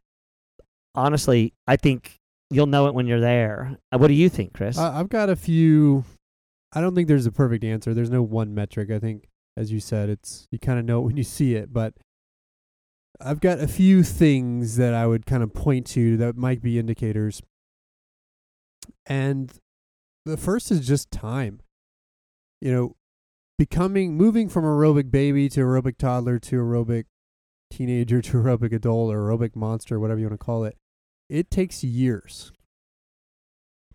[0.94, 2.16] honestly i think
[2.50, 5.30] you'll know it when you're there Uh, what do you think chris I I've got
[5.30, 6.04] a few.
[6.74, 7.94] I don't think there's a perfect answer.
[7.94, 8.90] There's no one metric.
[8.90, 11.72] I think, as you said, it's you kind of know it when you see it.
[11.72, 11.94] But
[13.20, 16.78] I've got a few things that I would kind of point to that might be
[16.78, 17.42] indicators.
[19.07, 19.52] And
[20.24, 21.61] the first is just time.
[22.61, 22.96] You know,
[23.59, 27.04] becoming moving from aerobic baby to aerobic toddler to aerobic
[27.70, 30.76] teenager to aerobic adult or aerobic monster, whatever you want to call it.
[31.28, 32.52] It takes years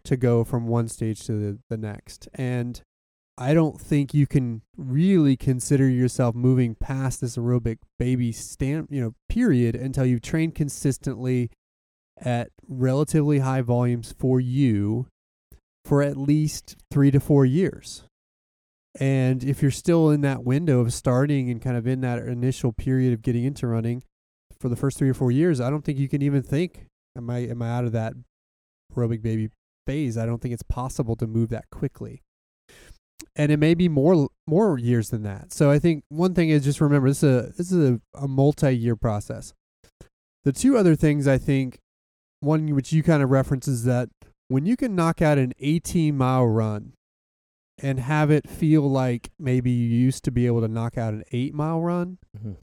[0.03, 2.27] to go from one stage to the, the next.
[2.33, 2.81] And
[3.37, 9.01] I don't think you can really consider yourself moving past this aerobic baby stand, you
[9.01, 11.49] know, period until you've trained consistently
[12.19, 15.07] at relatively high volumes for you
[15.85, 18.03] for at least 3 to 4 years.
[18.99, 22.73] And if you're still in that window of starting and kind of in that initial
[22.73, 24.03] period of getting into running
[24.59, 26.85] for the first 3 or 4 years, I don't think you can even think
[27.17, 28.13] am I am I out of that
[28.93, 29.49] aerobic baby
[29.87, 30.17] phase.
[30.17, 32.21] I don't think it's possible to move that quickly.
[33.35, 35.53] And it may be more more years than that.
[35.53, 38.27] So I think one thing is just remember this is a this is a, a
[38.27, 39.53] multi year process.
[40.43, 41.79] The two other things I think,
[42.39, 44.09] one which you kind of reference is that
[44.47, 46.93] when you can knock out an 18 mile run
[47.81, 51.23] and have it feel like maybe you used to be able to knock out an
[51.31, 52.55] eight mile run, Mhm.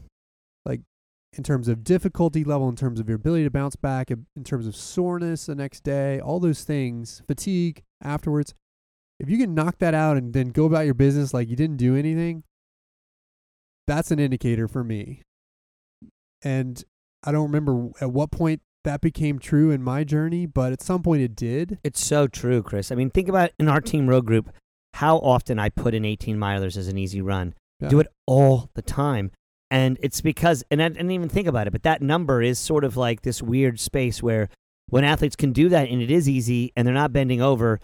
[1.37, 4.65] in terms of difficulty level, in terms of your ability to bounce back, in terms
[4.65, 8.55] of soreness the next day, all those things, fatigue afterwards.
[9.19, 11.77] If you can knock that out and then go about your business like you didn't
[11.77, 12.43] do anything,
[13.85, 15.21] that's an indicator for me.
[16.41, 16.83] And
[17.23, 21.03] I don't remember at what point that became true in my journey, but at some
[21.03, 21.79] point it did.
[21.83, 22.91] It's so true, Chris.
[22.91, 24.51] I mean, think about in our Team Rogue group
[24.93, 27.53] how often I put in 18 milers as an easy run.
[27.81, 27.89] Yeah.
[27.89, 29.31] Do it all the time.
[29.69, 32.83] And it's because, and I didn't even think about it, but that number is sort
[32.83, 34.49] of like this weird space where
[34.87, 37.79] when athletes can do that and it is easy and they're not bending over,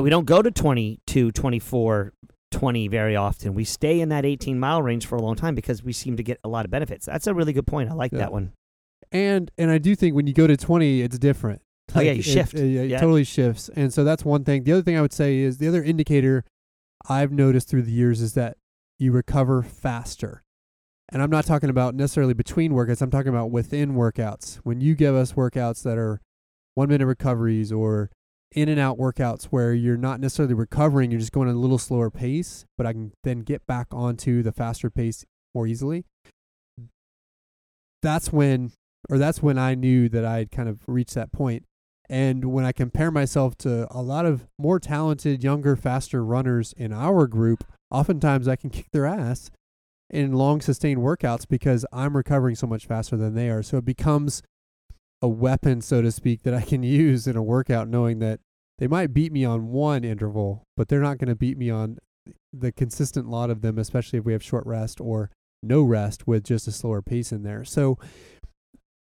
[0.00, 2.12] we don't go to 22, 24,
[2.50, 3.54] 20 very often.
[3.54, 6.22] We stay in that 18 mile range for a long time because we seem to
[6.22, 7.06] get a lot of benefits.
[7.06, 7.90] That's a really good point.
[7.90, 8.18] I like Yeah.
[8.18, 8.52] that one.
[9.12, 11.62] And and I do think when you go to 20, it's different.
[11.94, 12.54] Oh, yeah, you it- shift.
[12.54, 13.00] It, it Yeah.
[13.00, 13.68] totally shifts.
[13.74, 14.62] And so that's one thing.
[14.64, 16.44] The other thing I would say is the other indicator
[17.08, 18.56] I've noticed through the years is that
[18.98, 20.42] you recover faster.
[21.12, 24.56] And I'm not talking about necessarily between workouts, I'm talking about within workouts.
[24.62, 26.20] When you give us workouts that are
[26.74, 28.10] one minute recoveries or
[28.52, 31.78] in and out workouts where you're not necessarily recovering, you're just going at a little
[31.78, 35.24] slower pace, but I can then get back onto the faster pace
[35.54, 36.04] more easily.
[38.02, 38.72] That's when,
[39.08, 41.64] or that's when I knew that I had kind of reached that point.
[42.08, 46.92] And when I compare myself to a lot of more talented, younger, faster runners in
[46.92, 49.50] our group, oftentimes I can kick their ass
[50.08, 53.62] in long sustained workouts because I'm recovering so much faster than they are.
[53.62, 54.42] So it becomes
[55.22, 58.40] a weapon, so to speak, that I can use in a workout, knowing that
[58.78, 61.98] they might beat me on one interval, but they're not going to beat me on
[62.52, 65.30] the consistent lot of them, especially if we have short rest or
[65.62, 67.64] no rest with just a slower pace in there.
[67.64, 67.98] So,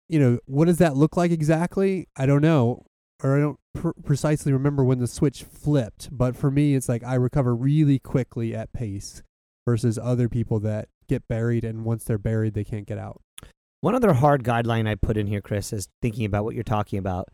[0.08, 2.08] you know, what does that look like exactly?
[2.16, 2.86] I don't know,
[3.22, 6.08] or I don't pr- precisely remember when the switch flipped.
[6.10, 9.22] But for me, it's like I recover really quickly at pace
[9.66, 13.20] versus other people that get buried, and once they're buried, they can't get out.
[13.80, 16.98] One other hard guideline I put in here, Chris, is thinking about what you're talking
[16.98, 17.28] about.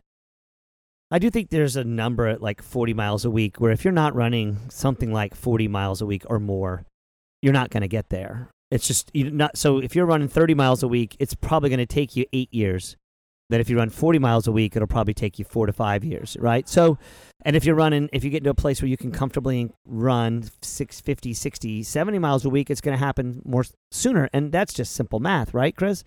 [1.09, 3.93] I do think there's a number at like 40 miles a week where if you're
[3.93, 6.85] not running something like 40 miles a week or more,
[7.41, 8.49] you're not going to get there.
[8.71, 11.77] It's just you not so if you're running 30 miles a week, it's probably going
[11.77, 12.97] to take you 8 years.
[13.49, 16.03] That if you run 40 miles a week, it'll probably take you 4 to 5
[16.03, 16.67] years, right?
[16.67, 16.97] So
[17.45, 20.43] and if you're running if you get into a place where you can comfortably run
[20.61, 24.93] 650, 60, 70 miles a week, it's going to happen more sooner and that's just
[24.93, 26.03] simple math, right, Chris?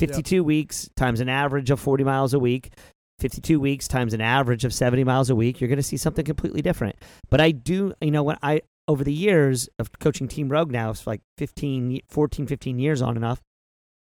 [0.00, 2.72] 52 weeks times an average of 40 miles a week
[3.20, 6.24] 52 weeks times an average of 70 miles a week, you're going to see something
[6.24, 6.96] completely different.
[7.30, 10.90] But I do, you know, when I, over the years of coaching Team Rogue now,
[10.90, 13.40] it's like 15, 14, 15 years on and off.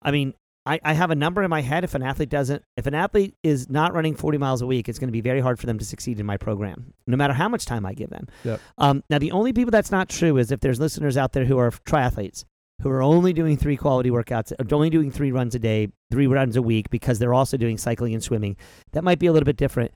[0.02, 0.34] I mean,
[0.70, 1.84] I, I have a number in my head.
[1.84, 5.00] If an athlete doesn't, if an athlete is not running 40 miles a week, it's
[5.00, 7.50] going to be very hard for them to succeed in my program, no matter how
[7.50, 8.28] much time I give them.
[8.44, 8.62] Yep.
[8.78, 11.58] Um, now, the only people that's not true is if there's listeners out there who
[11.58, 12.46] are triathletes
[12.82, 16.56] who are only doing three quality workouts, only doing three runs a day, three runs
[16.56, 18.56] a week, because they're also doing cycling and swimming.
[18.94, 19.92] That might be a little bit different,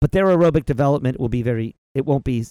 [0.00, 1.76] but their aerobic development will be very.
[1.94, 2.44] It won't be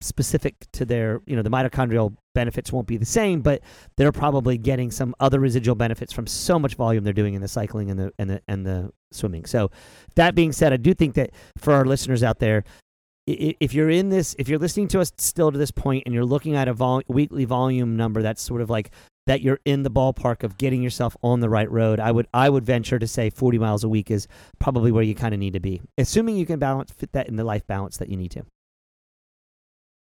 [0.00, 3.62] specific to their, you know, the mitochondrial benefits won't be the same, but
[3.96, 7.48] they're probably getting some other residual benefits from so much volume they're doing in the
[7.48, 9.46] cycling and the and the and the swimming.
[9.46, 9.70] So,
[10.14, 12.62] that being said, I do think that for our listeners out there,
[13.26, 16.24] if you're in this, if you're listening to us still to this point, and you're
[16.24, 18.90] looking at a vol- weekly volume number that's sort of like
[19.26, 21.98] that, you're in the ballpark of getting yourself on the right road.
[21.98, 24.28] I would I would venture to say 40 miles a week is
[24.60, 27.36] probably where you kind of need to be, assuming you can balance fit that in
[27.36, 28.44] the life balance that you need to.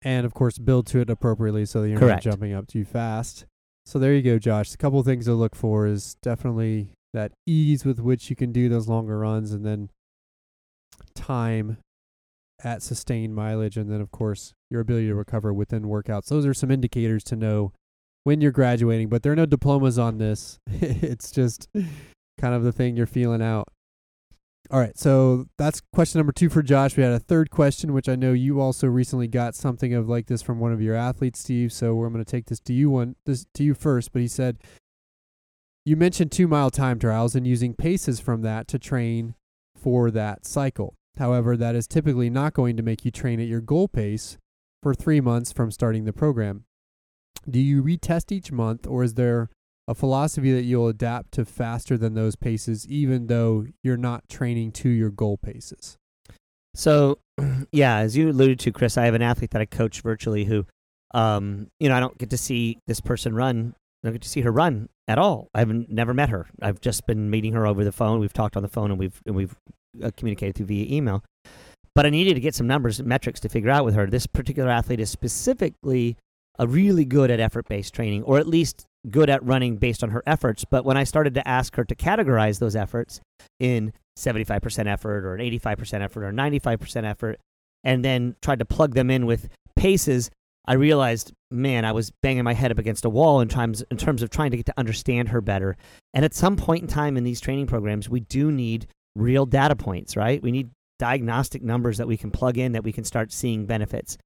[0.05, 2.25] And of course, build to it appropriately so that you're Correct.
[2.25, 3.45] not jumping up too fast.
[3.87, 4.73] So there you go, Josh.
[4.73, 8.51] A couple of things to look for is definitely that ease with which you can
[8.51, 9.89] do those longer runs, and then
[11.15, 11.77] time
[12.63, 16.27] at sustained mileage, and then of course your ability to recover within workouts.
[16.27, 17.73] Those are some indicators to know
[18.23, 20.59] when you're graduating, but there are no diplomas on this.
[20.67, 21.67] it's just
[22.39, 23.67] kind of the thing you're feeling out.
[24.71, 26.97] All right, so that's question number two for Josh.
[26.97, 30.25] We had a third question, which I know you also recently got something of like
[30.25, 31.71] this from one of your athletes, Steve.
[31.71, 34.11] So I'm going to take this to you one this to you first.
[34.11, 34.57] But he said
[35.85, 39.35] you mentioned two mile time trials and using paces from that to train
[39.75, 40.95] for that cycle.
[41.17, 44.37] However, that is typically not going to make you train at your goal pace
[44.81, 46.65] for three months from starting the program.
[47.47, 49.49] Do you retest each month, or is there
[49.87, 54.71] a philosophy that you'll adapt to faster than those paces, even though you're not training
[54.73, 55.97] to your goal paces?
[56.73, 57.19] So,
[57.71, 60.65] yeah, as you alluded to, Chris, I have an athlete that I coach virtually who,
[61.13, 63.75] um, you know, I don't get to see this person run.
[64.03, 65.49] I don't get to see her run at all.
[65.53, 66.47] I've never met her.
[66.61, 68.19] I've just been meeting her over the phone.
[68.19, 69.55] We've talked on the phone and we've and we've
[70.03, 71.23] uh, communicated through via email.
[71.93, 74.05] But I needed to get some numbers and metrics to figure out with her.
[74.05, 76.17] This particular athlete is specifically
[76.59, 80.09] a really good at effort based training, or at least good at running based on
[80.09, 80.65] her efforts.
[80.65, 83.21] But when I started to ask her to categorize those efforts
[83.59, 87.39] in 75% effort or an 85% effort or 95% effort,
[87.83, 90.31] and then tried to plug them in with paces,
[90.67, 93.97] I realized, man, I was banging my head up against a wall in terms, in
[93.97, 95.77] terms of trying to get to understand her better.
[96.13, 99.75] And at some point in time in these training programs, we do need real data
[99.75, 100.41] points, right?
[100.41, 104.17] We need diagnostic numbers that we can plug in that we can start seeing benefits.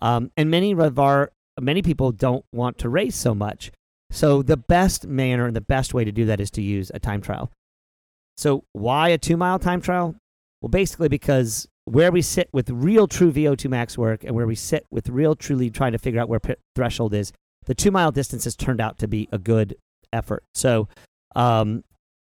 [0.00, 1.30] Um, and many of our
[1.60, 3.72] many people don't want to race so much.
[4.10, 6.98] So the best manner and the best way to do that is to use a
[6.98, 7.50] time trial.
[8.36, 10.14] So why a two mile time trial?
[10.60, 14.54] Well, basically because where we sit with real true VO2 max work and where we
[14.54, 16.40] sit with real truly trying to figure out where
[16.74, 17.32] threshold is,
[17.66, 19.76] the two mile distance has turned out to be a good
[20.12, 20.44] effort.
[20.54, 20.88] So
[21.36, 21.84] um,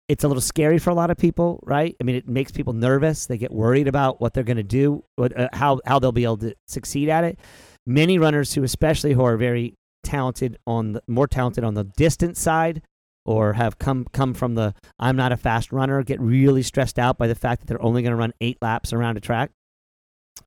[0.08, 1.94] it's a little scary for a lot of people, right?
[2.00, 3.26] I mean, it makes people nervous.
[3.26, 6.24] They get worried about what they're going to do, what, uh, how how they'll be
[6.24, 7.38] able to succeed at it.
[7.86, 12.40] Many runners who, especially who are very talented on the more talented on the distance
[12.40, 12.82] side,
[13.24, 17.18] or have come come from the I'm not a fast runner, get really stressed out
[17.18, 19.50] by the fact that they're only going to run eight laps around a track.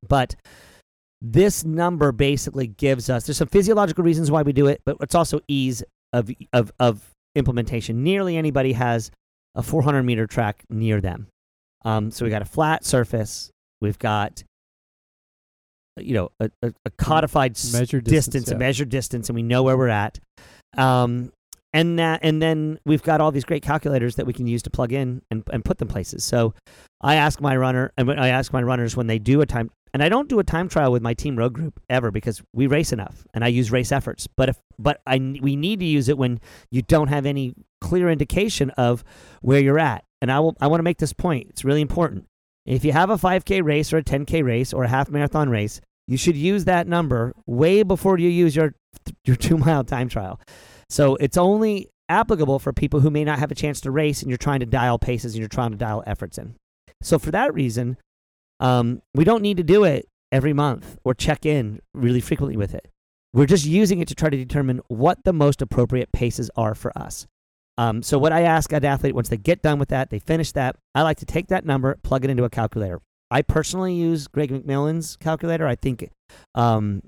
[0.07, 0.35] But
[1.21, 5.15] this number basically gives us there's some physiological reasons why we do it, but it's
[5.15, 8.03] also ease of of of implementation.
[8.03, 9.11] Nearly anybody has
[9.55, 11.27] a 400 meter track near them.
[11.85, 13.51] Um, so we got a flat surface.
[13.81, 14.43] We've got,
[15.97, 18.57] you know, a, a, a codified s- Measured distance, distance, a yeah.
[18.57, 20.19] measured distance, and we know where we're at.
[20.77, 21.31] Um,
[21.73, 24.69] and that, and then we've got all these great calculators that we can use to
[24.69, 26.23] plug in and, and put them places.
[26.23, 26.53] So
[27.01, 30.03] I ask my runner, and I ask my runners when they do a time, and
[30.03, 32.91] I don't do a time trial with my Team Rogue group ever because we race
[32.91, 34.27] enough, and I use race efforts.
[34.37, 36.39] But if, but I, we need to use it when
[36.71, 39.03] you don't have any clear indication of
[39.41, 40.03] where you're at.
[40.21, 41.47] And I will, I want to make this point.
[41.49, 42.25] It's really important.
[42.65, 45.81] If you have a 5K race or a 10K race or a half marathon race,
[46.07, 48.73] you should use that number way before you use your
[49.25, 50.39] your two mile time trial.
[50.89, 54.29] So it's only applicable for people who may not have a chance to race and
[54.29, 56.55] you're trying to dial paces and you're trying to dial efforts in.
[57.01, 57.97] So for that reason,
[58.59, 62.73] um, we don't need to do it every month or check in really frequently with
[62.73, 62.87] it.
[63.33, 66.95] We're just using it to try to determine what the most appropriate paces are for
[66.97, 67.25] us.
[67.77, 70.51] Um, so what I ask an athlete once they get done with that, they finish
[70.51, 73.01] that, I like to take that number, plug it into a calculator.
[73.31, 75.65] I personally use Greg McMillan's calculator.
[75.65, 76.07] I think
[76.53, 77.01] um,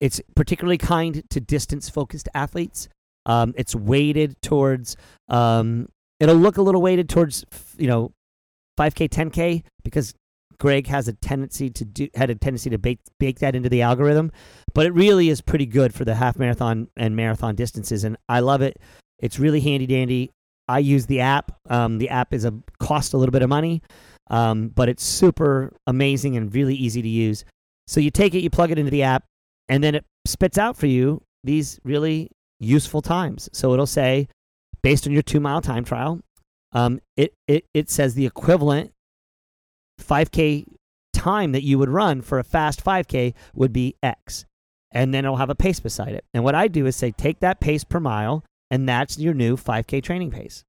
[0.00, 2.88] it's particularly kind to distance focused athletes.
[3.24, 4.96] Um, it's weighted towards,
[5.28, 5.88] um,
[6.20, 7.44] it'll look a little weighted towards,
[7.78, 8.12] you know,
[8.78, 10.14] 5K, 10K because
[10.58, 13.82] Greg has a tendency to do had a tendency to bake bake that into the
[13.82, 14.32] algorithm,
[14.74, 18.40] but it really is pretty good for the half marathon and marathon distances, and I
[18.40, 18.76] love it.
[19.18, 20.30] It's really handy dandy.
[20.68, 21.52] I use the app.
[21.68, 23.82] Um, the app is a cost a little bit of money,
[24.30, 27.44] um, but it's super amazing and really easy to use.
[27.86, 29.24] So you take it, you plug it into the app,
[29.68, 33.48] and then it spits out for you these really useful times.
[33.52, 34.28] So it'll say,
[34.82, 36.20] based on your two mile time trial,
[36.72, 38.92] um, it, it, it says the equivalent
[40.02, 40.66] 5K
[41.14, 44.44] time that you would run for a fast 5K would be X.
[44.92, 46.24] and then it'll have a pace beside it.
[46.32, 49.56] And what I do is say, take that pace per mile, and that's your new
[49.56, 50.64] 5K training pace.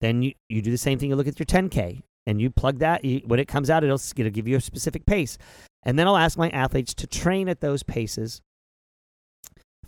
[0.00, 1.10] Then you, you do the same thing.
[1.10, 3.04] You look at your 10K, and you plug that.
[3.04, 5.38] You, when it comes out, it'll, it'll give you a specific pace.
[5.84, 8.40] And then I'll ask my athletes to train at those paces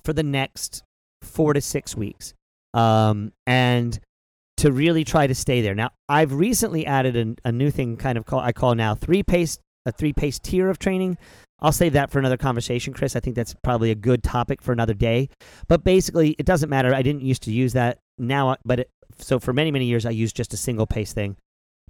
[0.05, 0.83] for the next
[1.23, 2.35] four to six weeks.
[2.75, 3.99] Um, and
[4.59, 5.75] to really try to stay there.
[5.75, 9.23] Now, I've recently added a, a new thing, kind of call I call now three
[9.23, 11.17] pace a three pace tier of training.
[11.61, 13.17] I'll save that for another conversation, Chris.
[13.17, 15.29] I think that's probably a good topic for another day.
[15.67, 16.95] But basically, it doesn't matter.
[16.95, 20.11] I didn't used to use that now, but it, so for many many years I
[20.11, 21.37] used just a single pace thing.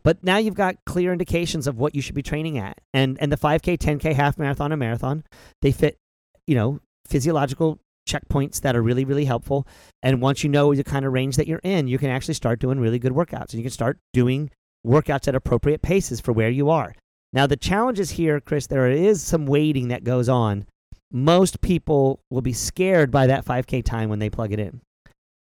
[0.02, 3.30] But now you've got clear indications of what you should be training at, and and
[3.30, 5.24] the 5K, 10K, half marathon, and marathon,
[5.60, 5.98] they fit,
[6.46, 9.66] you know, physiological checkpoints that are really, really helpful.
[10.02, 12.58] And once you know the kind of range that you're in, you can actually start
[12.58, 13.50] doing really good workouts.
[13.50, 14.50] And you can start doing
[14.86, 16.94] workouts at appropriate paces for where you are.
[17.32, 20.66] Now, the challenge is here, Chris, there is some waiting that goes on.
[21.10, 24.80] Most people will be scared by that 5K time when they plug it in.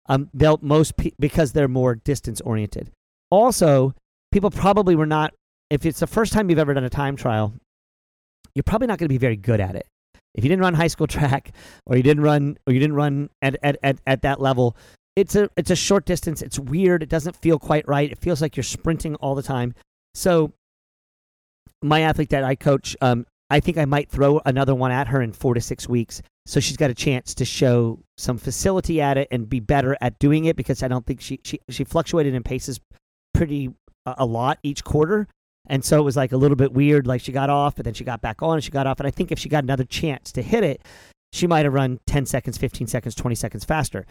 [0.07, 2.91] Um, they'll most pe- because they're more distance oriented.
[3.31, 3.95] Also,
[4.33, 5.33] people probably were not.
[5.71, 7.55] If it's the first time you've ever done a time trial,
[8.55, 9.87] you're probably not going to be very good at it.
[10.35, 11.53] If you didn't run high school track
[11.87, 14.77] or you didn't run or you didn't run at, at, at, at that level,
[15.17, 16.43] it's a it's a short distance.
[16.43, 17.03] It's weird.
[17.03, 18.11] It doesn't feel quite right.
[18.11, 19.75] It feels like you're sprinting all the time.
[20.15, 20.53] So
[21.83, 25.21] my athlete that I coach, um, I think I might throw another one at her
[25.21, 26.23] in four to six weeks.
[26.47, 30.19] So she's got a chance to show some facility at it and be better at
[30.19, 32.81] doing it because I don't think she she, she fluctuated in paces
[33.33, 33.71] pretty
[34.07, 35.27] uh, a lot each quarter.
[35.67, 37.07] And so it was like a little bit weird.
[37.07, 39.01] Like she got off, but then she got back on and she got off.
[39.01, 40.83] And I think if she got another chance to hit it,
[41.33, 44.07] she might have run 10 seconds, 15 seconds, 20 seconds faster.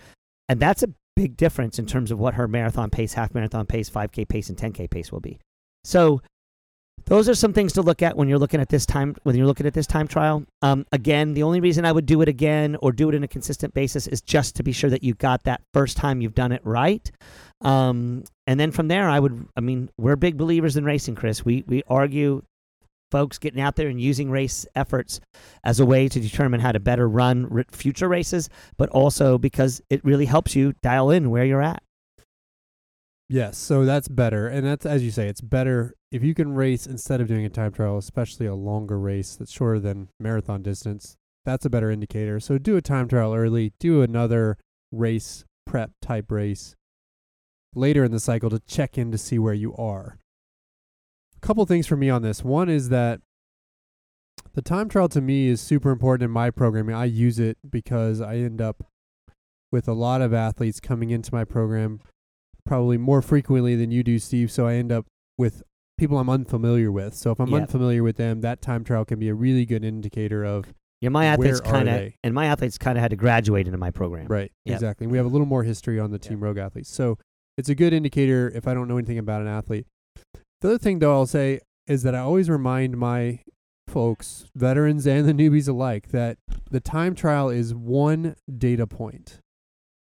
[0.50, 3.90] And that's a big difference in terms of what her marathon pace, half marathon pace,
[3.90, 5.40] 5K pace, and 10K pace will be.
[5.84, 6.22] So
[7.06, 9.48] those are some things to look at when you're looking at this time when you're
[9.48, 10.46] looking at this time trial.
[10.62, 13.28] Um, again, the only reason I would do it again or do it in a
[13.28, 16.52] consistent basis is just to be sure that you got that first time you've done
[16.52, 17.10] it right.
[17.62, 19.48] Um, and then from there, I would.
[19.56, 21.46] I mean, we're big believers in racing, Chris.
[21.46, 22.44] We we argue
[23.12, 25.20] folks getting out there and using race efforts
[25.64, 30.04] as a way to determine how to better run future races, but also because it
[30.04, 31.84] really helps you dial in where you're at.
[33.30, 34.48] Yes, so that's better.
[34.48, 37.50] And that's as you say, it's better if you can race instead of doing a
[37.50, 41.16] time trial, especially a longer race that's shorter than marathon distance.
[41.46, 42.40] That's a better indicator.
[42.40, 44.58] So do a time trial early, do another
[44.92, 46.76] race prep type race
[47.76, 50.20] later in the cycle to check in to see where you are.
[51.36, 52.44] A couple things for me on this.
[52.44, 53.20] One is that
[54.54, 56.96] the time trial to me is super important in my programming.
[56.96, 58.86] I use it because I end up
[59.72, 62.00] with a lot of athletes coming into my program
[62.66, 64.52] probably more frequently than you do, Steve.
[64.52, 65.06] So I end up
[65.38, 65.64] with
[65.98, 67.16] people I'm unfamiliar with.
[67.16, 67.62] So if I'm yep.
[67.64, 71.26] unfamiliar with them, that time trial can be a really good indicator of yeah, my
[71.26, 74.28] athletes kind of and my athletes kind of had to graduate into my program.
[74.28, 74.52] Right.
[74.66, 74.76] Yep.
[74.76, 75.08] Exactly.
[75.08, 76.44] we have a little more history on the Team yep.
[76.44, 76.90] Rogue athletes.
[76.90, 77.18] So
[77.58, 79.86] it's a good indicator if I don't know anything about an athlete.
[80.62, 83.42] The other thing though I'll say is that I always remind my
[83.88, 86.38] folks, veterans and the newbies alike, that
[86.72, 89.40] the time trial is one data point.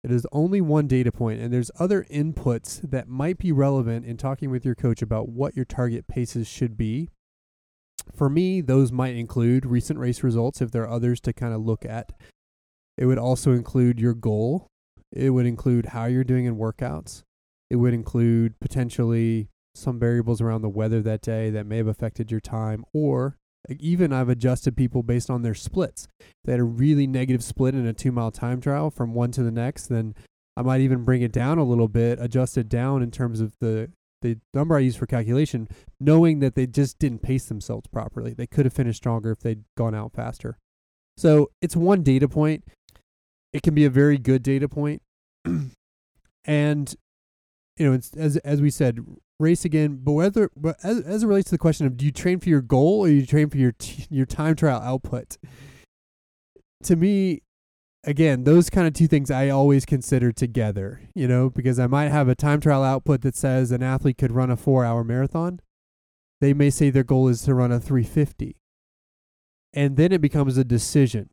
[0.05, 4.19] It is only one data point, and there's other inputs that might be relevant in
[4.19, 7.09] talking with your coach about what your target paces should be.
[8.15, 11.63] For me, those might include recent race results if there are others to kind of
[11.63, 12.13] look at.
[12.99, 14.67] It would also include your goal.
[15.11, 17.23] It would include how you're doing in workouts.
[17.71, 22.31] It would include potentially some variables around the weather that day that may have affected
[22.31, 23.39] your time, or
[23.79, 26.09] even I've adjusted people based on their splits.
[26.21, 29.31] If they had a really negative split in a two mile time trial from one
[29.33, 30.15] to the next, then
[30.57, 33.55] I might even bring it down a little bit, adjust it down in terms of
[33.61, 33.91] the
[34.23, 35.69] the number I use for calculation,
[36.01, 38.33] knowing that they just didn't pace themselves properly.
[38.33, 40.57] They could have finished stronger if they'd gone out faster.
[41.19, 42.65] So it's one data point.
[43.53, 45.03] It can be a very good data point.
[46.45, 46.95] and
[47.77, 49.05] you know, as as we said,
[49.45, 50.01] race again.
[50.03, 52.49] But whether, but as, as it relates to the question of do you train for
[52.49, 55.39] your goal or you train for your t- your time trial output?
[56.85, 57.43] To me,
[58.03, 61.01] again, those kind of two things I always consider together.
[61.15, 64.33] You know, because I might have a time trial output that says an athlete could
[64.33, 65.61] run a four hour marathon.
[66.41, 68.57] They may say their goal is to run a 350.
[69.73, 71.31] And then it becomes a decision.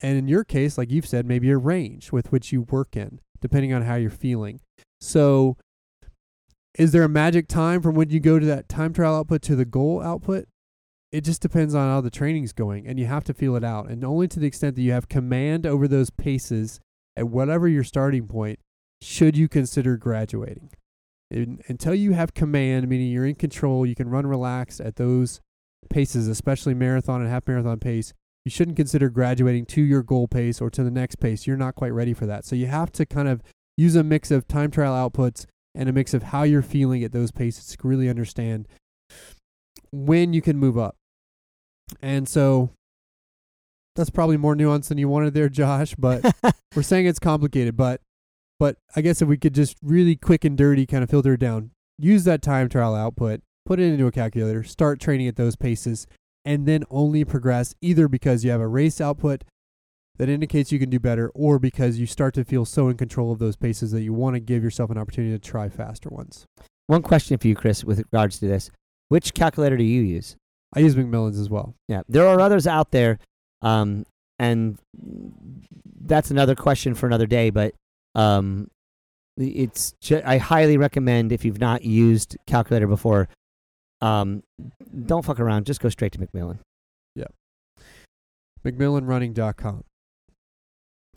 [0.00, 3.20] And in your case, like you've said, maybe a range with which you work in,
[3.40, 4.60] depending on how you're feeling.
[5.00, 5.56] So
[6.76, 9.56] is there a magic time from when you go to that time trial output to
[9.56, 10.46] the goal output?
[11.12, 13.88] It just depends on how the training's going, and you have to feel it out.
[13.88, 16.80] And only to the extent that you have command over those paces
[17.16, 18.58] at whatever your starting point,
[19.00, 20.70] should you consider graduating.
[21.30, 25.40] And until you have command, meaning you're in control, you can run relaxed at those
[25.90, 28.12] paces, especially marathon and half marathon pace,
[28.44, 31.46] you shouldn't consider graduating to your goal pace or to the next pace.
[31.46, 32.44] You're not quite ready for that.
[32.44, 33.42] So you have to kind of
[33.76, 37.12] use a mix of time trial outputs and a mix of how you're feeling at
[37.12, 38.68] those paces to really understand
[39.92, 40.96] when you can move up.
[42.00, 42.70] And so
[43.96, 46.24] that's probably more nuance than you wanted there, Josh, but
[46.76, 48.00] we're saying it's complicated, but
[48.60, 51.40] but I guess if we could just really quick and dirty kind of filter it
[51.40, 55.56] down, use that time trial output, put it into a calculator, start training at those
[55.56, 56.06] paces,
[56.44, 59.42] and then only progress either because you have a race output
[60.16, 63.32] that indicates you can do better or because you start to feel so in control
[63.32, 66.46] of those paces that you want to give yourself an opportunity to try faster ones.
[66.86, 68.70] One question for you, Chris, with regards to this.
[69.08, 70.36] Which calculator do you use?
[70.74, 71.74] I use McMillan's as well.
[71.88, 73.18] Yeah, there are others out there,
[73.62, 74.04] um,
[74.38, 74.78] and
[76.00, 77.50] that's another question for another day.
[77.50, 77.74] But
[78.14, 78.68] um,
[79.36, 83.28] it's ju- I highly recommend if you've not used calculator before,
[84.00, 84.42] um,
[85.06, 85.66] don't fuck around.
[85.66, 86.58] Just go straight to McMillan.
[88.64, 89.84] McMillanRunning.com.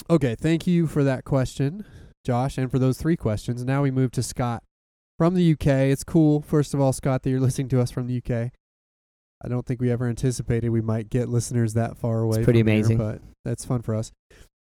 [0.09, 1.85] Okay, thank you for that question,
[2.25, 3.63] Josh, and for those three questions.
[3.63, 4.63] Now we move to Scott
[5.17, 5.67] from the UK.
[5.67, 8.51] It's cool, first of all, Scott, that you're listening to us from the UK.
[9.43, 12.43] I don't think we ever anticipated we might get listeners that far away.
[12.43, 12.97] pretty from here, amazing.
[12.97, 14.11] but that's fun for us.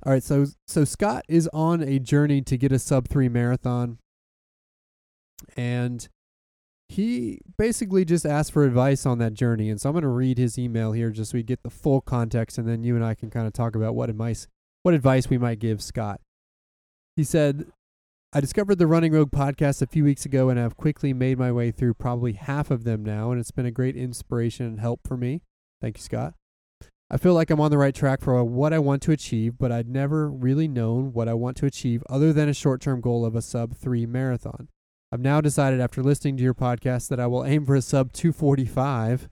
[0.05, 3.99] All right, so so Scott is on a journey to get a sub three marathon,
[5.57, 6.07] and
[6.89, 9.71] he basically just asked for advice on that journey.
[9.71, 12.01] And so I'm going to read his email here just so we get the full
[12.01, 14.47] context, and then you and I can kind of talk about what advice
[14.87, 16.21] what advice we might give Scott.
[17.17, 17.67] He said,
[18.33, 21.51] I discovered the Running Rogue podcast a few weeks ago and have quickly made my
[21.51, 25.01] way through probably half of them now, and it's been a great inspiration and help
[25.05, 25.43] for me.
[25.81, 26.35] Thank you, Scott.
[27.11, 29.73] I feel like I'm on the right track for what I want to achieve, but
[29.73, 33.27] I'd never really known what I want to achieve other than a short term goal
[33.27, 34.69] of a sub 3 marathon.
[35.11, 38.13] I've now decided after listening to your podcast that I will aim for a sub
[38.13, 39.29] 245,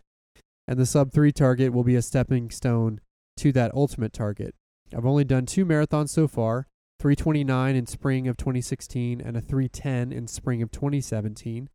[0.66, 3.00] and the sub 3 target will be a stepping stone
[3.36, 4.57] to that ultimate target.
[4.95, 6.66] I've only done two marathons so far
[7.01, 11.68] 329 in spring of 2016 and a 310 in spring of 2017.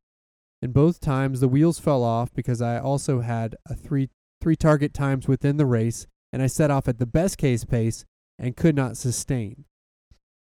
[0.62, 4.10] In both times, the wheels fell off because I also had a three
[4.42, 8.06] three target times within the race, and I set off at the best case pace
[8.38, 9.66] and could not sustain.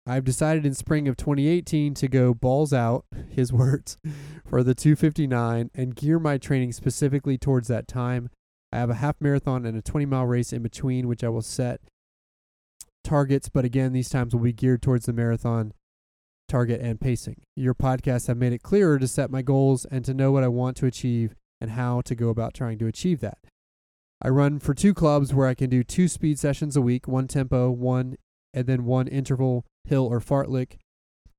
[0.06, 3.98] I've decided in spring of 2018 to go balls out, his words,
[4.48, 8.30] for the 259 and gear my training specifically towards that time.
[8.72, 11.42] I have a half marathon and a 20 mile race in between, which I will
[11.42, 11.82] set
[13.08, 15.74] targets, but again, these times will be geared towards the marathon
[16.48, 17.42] target and pacing.
[17.56, 20.48] Your podcasts have made it clearer to set my goals and to know what I
[20.48, 23.40] want to achieve and how to go about trying to achieve that.
[24.22, 27.28] I run for two clubs where I can do two speed sessions a week, one
[27.28, 28.18] tempo, one
[28.54, 30.78] and then one interval hill or fartlek.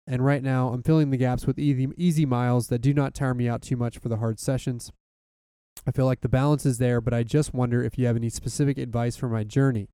[0.07, 3.35] And right now, I'm filling the gaps with easy, easy miles that do not tire
[3.35, 4.91] me out too much for the hard sessions.
[5.87, 8.31] I feel like the balance is there, but I just wonder if you have any
[8.31, 9.89] specific advice for my journey.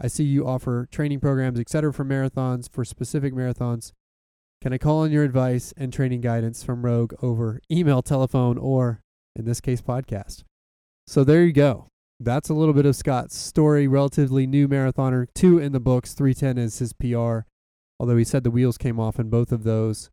[0.00, 3.92] I see you offer training programs, etc., for marathons, for specific marathons.
[4.60, 9.00] Can I call on your advice and training guidance from Rogue over email, telephone, or
[9.36, 10.42] in this case, podcast?
[11.06, 11.88] So there you go.
[12.18, 13.86] That's a little bit of Scott's story.
[13.86, 16.14] Relatively new marathoner, two in the books.
[16.14, 17.40] 310 is his PR,
[18.00, 20.10] although he said the wheels came off in both of those.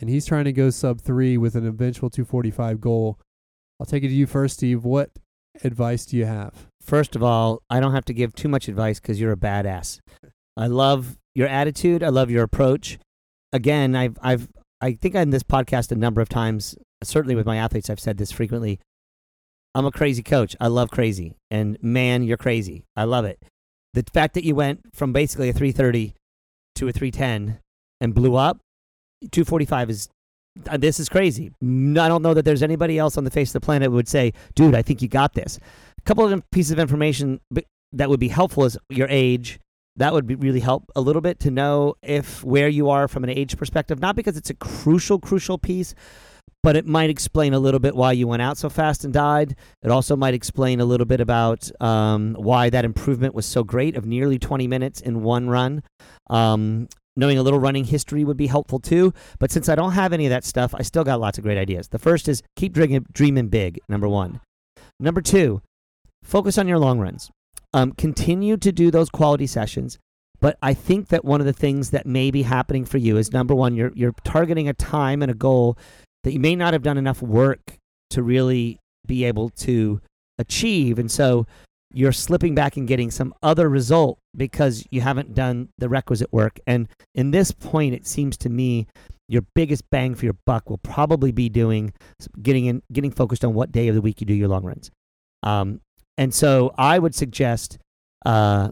[0.00, 3.20] And he's trying to go sub three with an eventual 245 goal.
[3.78, 4.84] I'll take it to you first, Steve.
[4.84, 5.10] What
[5.62, 6.68] advice do you have?
[6.82, 10.00] First of all, I don't have to give too much advice because you're a badass.
[10.56, 12.02] I love your attitude.
[12.02, 12.98] I love your approach.
[13.52, 14.48] Again, I've, I've,
[14.80, 18.18] I think on this podcast a number of times, certainly with my athletes, I've said
[18.18, 18.80] this frequently.
[19.74, 20.56] I'm a crazy coach.
[20.60, 21.36] I love crazy.
[21.50, 22.84] And man, you're crazy.
[22.96, 23.38] I love it.
[23.94, 26.14] The fact that you went from basically a 330
[26.76, 27.58] to a 310
[28.00, 28.58] and blew up,
[29.30, 30.08] 245 is
[30.68, 31.50] uh, this is crazy.
[31.62, 34.32] I don't know that there's anybody else on the face of the planet would say,
[34.54, 35.58] "Dude, I think you got this."
[36.02, 37.40] A couple of pieces of information
[37.92, 39.60] that would be helpful is your age.
[39.96, 43.22] That would be really help a little bit to know if where you are from
[43.22, 44.00] an age perspective.
[44.00, 45.94] Not because it's a crucial, crucial piece,
[46.64, 49.54] but it might explain a little bit why you went out so fast and died.
[49.82, 53.96] It also might explain a little bit about um, why that improvement was so great
[53.96, 55.84] of nearly 20 minutes in one run.
[56.30, 59.12] Um, knowing a little running history would be helpful too.
[59.38, 61.58] But since I don't have any of that stuff, I still got lots of great
[61.58, 61.88] ideas.
[61.88, 64.40] The first is keep dreaming, dreaming big, number one.
[64.98, 65.62] Number two,
[66.22, 67.30] focus on your long runs.
[67.74, 69.98] Um, continue to do those quality sessions.
[70.40, 73.32] But I think that one of the things that may be happening for you is
[73.32, 75.78] number one, you're, you're targeting a time and a goal
[76.24, 77.78] that you may not have done enough work
[78.10, 80.00] to really be able to
[80.38, 80.98] achieve.
[80.98, 81.46] And so
[81.94, 86.58] you're slipping back and getting some other result because you haven't done the requisite work.
[86.66, 88.88] And in this point, it seems to me
[89.28, 91.92] your biggest bang for your buck will probably be doing
[92.42, 94.90] getting in, getting focused on what day of the week you do your long runs.
[95.42, 95.80] Um,
[96.18, 97.78] and so I would suggest
[98.24, 98.70] uh,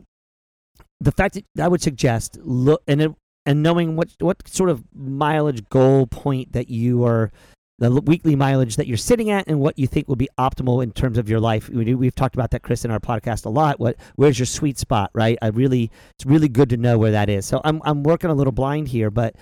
[1.01, 3.13] the fact that I would suggest look and it,
[3.47, 7.31] and knowing what what sort of mileage goal point that you are
[7.79, 10.93] the weekly mileage that you're sitting at and what you think will be optimal in
[10.93, 11.71] terms of your life.
[11.71, 13.81] We, we've talked about that, Chris, in our podcast a lot.
[13.81, 15.39] What where's your sweet spot, right?
[15.41, 17.47] I really it's really good to know where that is.
[17.47, 19.35] So I'm I'm working a little blind here, but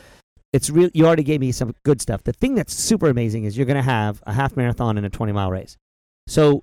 [0.53, 0.89] it's real.
[0.95, 2.23] You already gave me some good stuff.
[2.23, 5.11] The thing that's super amazing is you're going to have a half marathon and a
[5.11, 5.77] 20 mile race.
[6.29, 6.63] So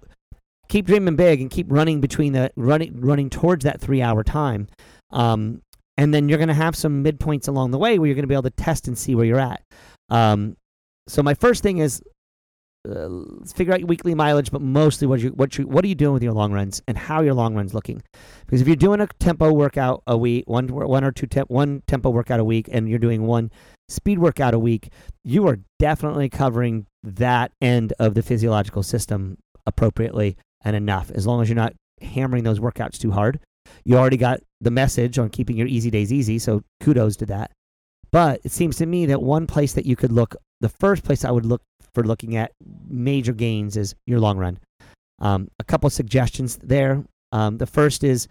[0.68, 4.68] keep dreaming big and keep running between the running running towards that three hour time.
[5.12, 5.62] Um,
[5.98, 8.28] and then you're going to have some midpoints along the way where you're going to
[8.28, 9.64] be able to test and see where you're at.
[10.10, 10.58] Um,
[11.08, 12.02] so my first thing is
[12.90, 13.10] uh,
[13.56, 16.14] figure out your weekly mileage, but mostly what you what you what are you doing
[16.14, 18.02] with your long runs and how your long runs looking?
[18.46, 22.10] Because if you're doing a tempo workout a week, one one or two one tempo
[22.10, 23.52] workout a week, and you're doing one
[23.90, 24.92] speed workout a week,
[25.24, 31.12] you are definitely covering that end of the physiological system appropriately and enough.
[31.12, 33.40] As long as you're not hammering those workouts too hard,
[33.86, 36.40] you already got the message on keeping your easy days easy.
[36.40, 37.52] So kudos to that.
[38.12, 41.24] But it seems to me that one place that you could look, the first place
[41.24, 41.62] I would look
[41.94, 42.52] for looking at
[42.88, 44.60] major gains is your long run.
[45.20, 47.04] Um, a couple suggestions there.
[47.32, 48.28] Um, the first is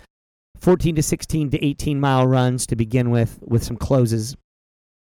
[0.61, 4.37] 14 to 16 to 18 mile runs to begin with, with some closes.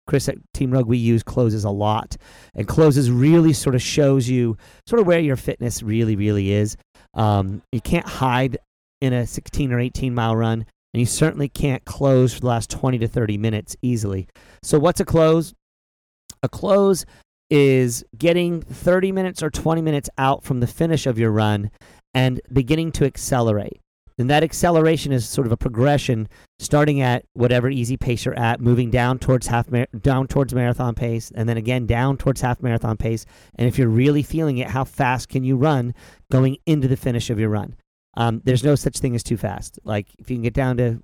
[0.07, 2.17] Chris at Team Rogue, we use closes a lot,
[2.55, 4.57] and closes really sort of shows you
[4.87, 6.77] sort of where your fitness really, really is.
[7.17, 8.59] Um, you can't hide
[9.01, 12.71] in a 16 or 18 mile run, and you certainly can't close for the last
[12.71, 14.29] 20 to 30 minutes easily.
[14.63, 15.55] So, what's a close?
[16.43, 17.05] A close
[17.51, 21.71] is getting 30 minutes or 20 minutes out from the finish of your run
[22.15, 23.81] and beginning to accelerate.
[24.19, 28.61] And that acceleration is sort of a progression, starting at whatever easy pace you're at,
[28.61, 32.63] moving down towards half mar- down towards marathon pace, and then again down towards half
[32.63, 33.27] marathon pace.
[33.57, 35.95] And if you're really feeling it, how fast can you run
[36.31, 37.77] going into the finish of your run?
[38.17, 39.79] Um, there's no such thing as too fast.
[39.85, 41.03] Like if you can get down to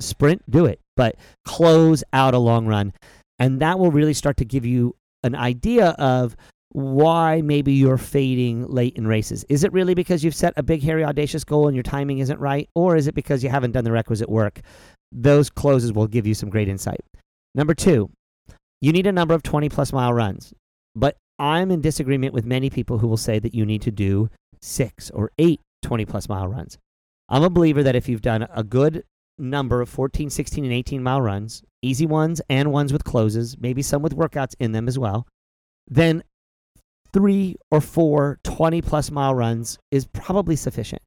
[0.00, 1.14] sprint, do it, but
[1.44, 2.92] close out a long run,
[3.38, 6.36] and that will really start to give you an idea of
[6.74, 9.44] why maybe you're fading late in races.
[9.48, 12.40] Is it really because you've set a big, hairy, audacious goal and your timing isn't
[12.40, 12.68] right?
[12.74, 14.60] Or is it because you haven't done the requisite work?
[15.12, 17.00] Those closes will give you some great insight.
[17.54, 18.10] Number two,
[18.80, 20.52] you need a number of 20 plus mile runs.
[20.96, 24.28] But I'm in disagreement with many people who will say that you need to do
[24.60, 26.76] six or eight 20 plus mile runs.
[27.28, 29.04] I'm a believer that if you've done a good
[29.38, 33.80] number of 14, 16, and 18 mile runs, easy ones and ones with closes, maybe
[33.80, 35.28] some with workouts in them as well,
[35.86, 36.24] then
[37.14, 41.00] three or four 20 plus mile runs is probably sufficient.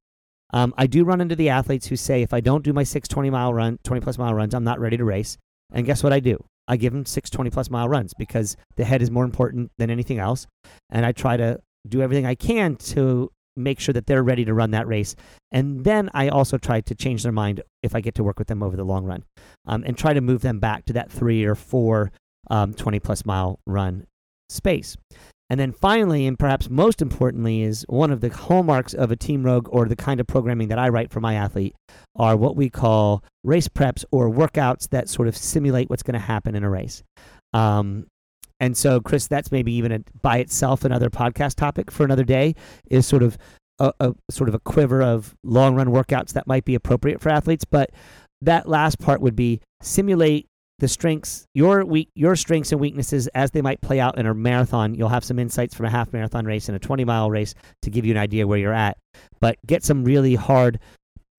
[0.53, 3.07] Um, I do run into the athletes who say if I don't do my six
[3.09, 5.37] 20 mile run, 20 plus mile runs, I'm not ready to race.
[5.71, 6.43] And guess what I do?
[6.69, 9.89] I give them six 20 plus mile runs because the head is more important than
[9.89, 10.47] anything else.
[10.89, 14.53] And I try to do everything I can to make sure that they're ready to
[14.53, 15.15] run that race.
[15.51, 18.47] And then I also try to change their mind if I get to work with
[18.47, 19.23] them over the long run
[19.65, 22.11] um, and try to move them back to that three or four
[22.49, 24.05] um, 20 plus mile run
[24.49, 24.95] space.
[25.49, 29.43] And then finally, and perhaps most importantly, is one of the hallmarks of a Team
[29.43, 31.73] Rogue or the kind of programming that I write for my athlete
[32.17, 36.19] are what we call race preps or workouts that sort of simulate what's going to
[36.19, 37.01] happen in a race.
[37.53, 38.07] Um,
[38.59, 42.55] and so, Chris, that's maybe even a, by itself another podcast topic for another day.
[42.89, 43.37] Is sort of
[43.79, 47.29] a, a sort of a quiver of long run workouts that might be appropriate for
[47.29, 47.65] athletes.
[47.65, 47.91] But
[48.41, 50.47] that last part would be simulate
[50.79, 54.33] the strengths, your weak, your strengths and weaknesses as they might play out in a
[54.33, 54.93] marathon.
[54.93, 57.89] You'll have some insights from a half marathon race and a 20 mile race to
[57.89, 58.97] give you an idea where you're at.
[59.39, 60.79] But get some really hard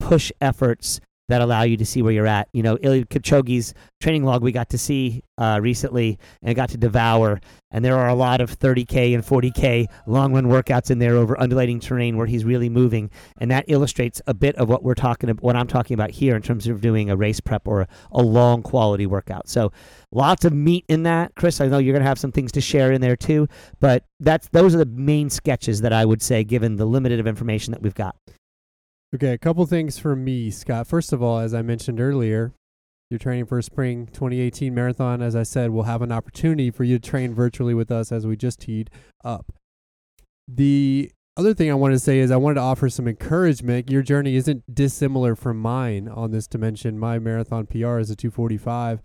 [0.01, 2.49] push efforts that allow you to see where you're at.
[2.53, 6.77] You know, Eliud Kipchoge's training log we got to see uh, recently and got to
[6.77, 7.41] devour.
[7.71, 11.39] And there are a lot of 30K and 40K long run workouts in there over
[11.39, 13.11] undulating terrain where he's really moving.
[13.39, 16.35] And that illustrates a bit of what we're talking about, what I'm talking about here
[16.35, 19.49] in terms of doing a race prep or a, a long quality workout.
[19.49, 19.71] So
[20.13, 21.35] lots of meat in that.
[21.35, 23.49] Chris, I know you're going to have some things to share in there too,
[23.81, 27.27] but that's those are the main sketches that I would say given the limited of
[27.27, 28.17] information that we've got.
[29.15, 30.87] Okay, a couple things for me, Scott.
[30.87, 32.53] First of all, as I mentioned earlier,
[33.11, 35.23] you're training for a spring 2018 marathon.
[35.23, 38.27] As I said, we'll have an opportunity for you to train virtually with us as
[38.27, 38.91] we just teed
[39.25, 39.53] up.
[40.47, 43.91] The other thing I wanted to say is I wanted to offer some encouragement.
[43.91, 46.99] Your journey isn't dissimilar from mine on this dimension.
[46.99, 49.01] My marathon PR is a 245.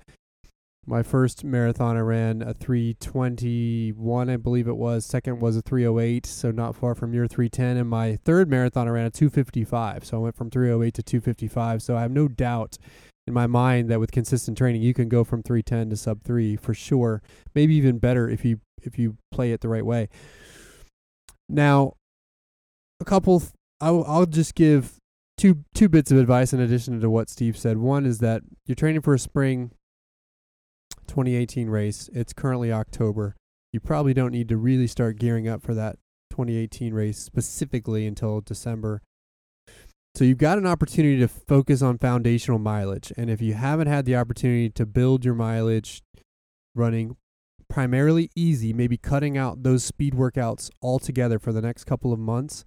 [0.85, 5.05] My first marathon I ran a 321, I believe it was.
[5.05, 7.77] Second was a 308, so not far from your 310.
[7.77, 10.03] And my third marathon I ran a 255.
[10.03, 11.81] So I went from 308 to 255.
[11.81, 12.77] So I have no doubt
[13.25, 16.57] in my mind that with consistent training you can go from 310 to sub 3
[16.57, 17.21] for sure.
[17.55, 20.09] Maybe even better if you if you play it the right way.
[21.47, 21.93] Now,
[22.99, 24.97] a couple th- I'll, I'll just give
[25.37, 27.77] two two bits of advice in addition to what Steve said.
[27.77, 29.71] One is that you're training for a spring
[31.07, 32.09] 2018 race.
[32.13, 33.35] It's currently October.
[33.71, 35.97] You probably don't need to really start gearing up for that
[36.31, 39.01] 2018 race specifically until December.
[40.15, 43.11] So you've got an opportunity to focus on foundational mileage.
[43.17, 46.03] And if you haven't had the opportunity to build your mileage
[46.75, 47.17] running
[47.67, 52.65] primarily easy, maybe cutting out those speed workouts altogether for the next couple of months,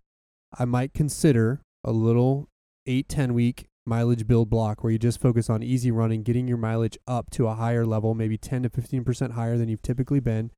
[0.59, 2.49] I might consider a little
[2.87, 6.59] 8 10 week mileage build block where you just focus on easy running, getting your
[6.59, 10.51] mileage up to a higher level, maybe 10 to 15% higher than you've typically been,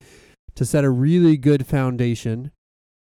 [0.54, 2.50] to set a really good foundation.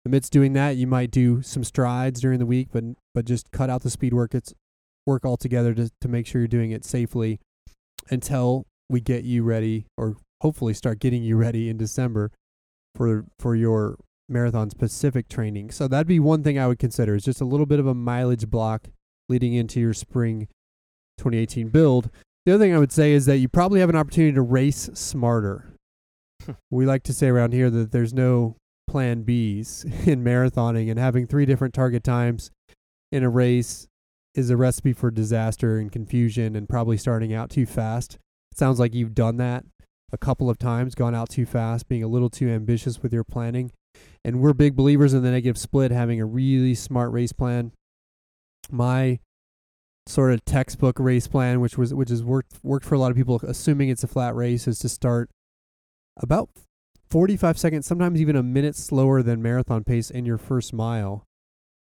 [0.05, 2.83] Amidst doing that, you might do some strides during the week, but
[3.13, 4.53] but just cut out the speed work it's
[5.05, 7.39] work altogether to to make sure you're doing it safely
[8.09, 12.31] until we get you ready or hopefully start getting you ready in December
[12.95, 13.97] for for your
[14.29, 15.71] marathon specific training.
[15.71, 17.93] So that'd be one thing I would consider is just a little bit of a
[17.93, 18.89] mileage block
[19.29, 20.47] leading into your spring
[21.17, 22.09] 2018 build.
[22.45, 24.89] The other thing I would say is that you probably have an opportunity to race
[24.93, 25.73] smarter.
[26.43, 26.51] Hmm.
[26.69, 28.57] we like to say around here that there's no
[28.87, 32.51] plan Bs in marathoning, and having three different target times
[33.11, 33.87] in a race
[34.35, 38.17] is a recipe for disaster and confusion and probably starting out too fast.
[38.51, 39.65] It sounds like you've done that
[40.11, 43.23] a couple of times, gone out too fast, being a little too ambitious with your
[43.23, 43.71] planning.
[44.23, 47.71] And we're big believers in the negative split, having a really smart race plan.
[48.71, 49.19] My
[50.07, 53.17] sort of textbook race plan, which was which has worked worked for a lot of
[53.17, 55.29] people, assuming it's a flat race, is to start
[56.17, 56.49] about
[57.09, 61.25] 45 seconds, sometimes even a minute slower than marathon pace in your first mile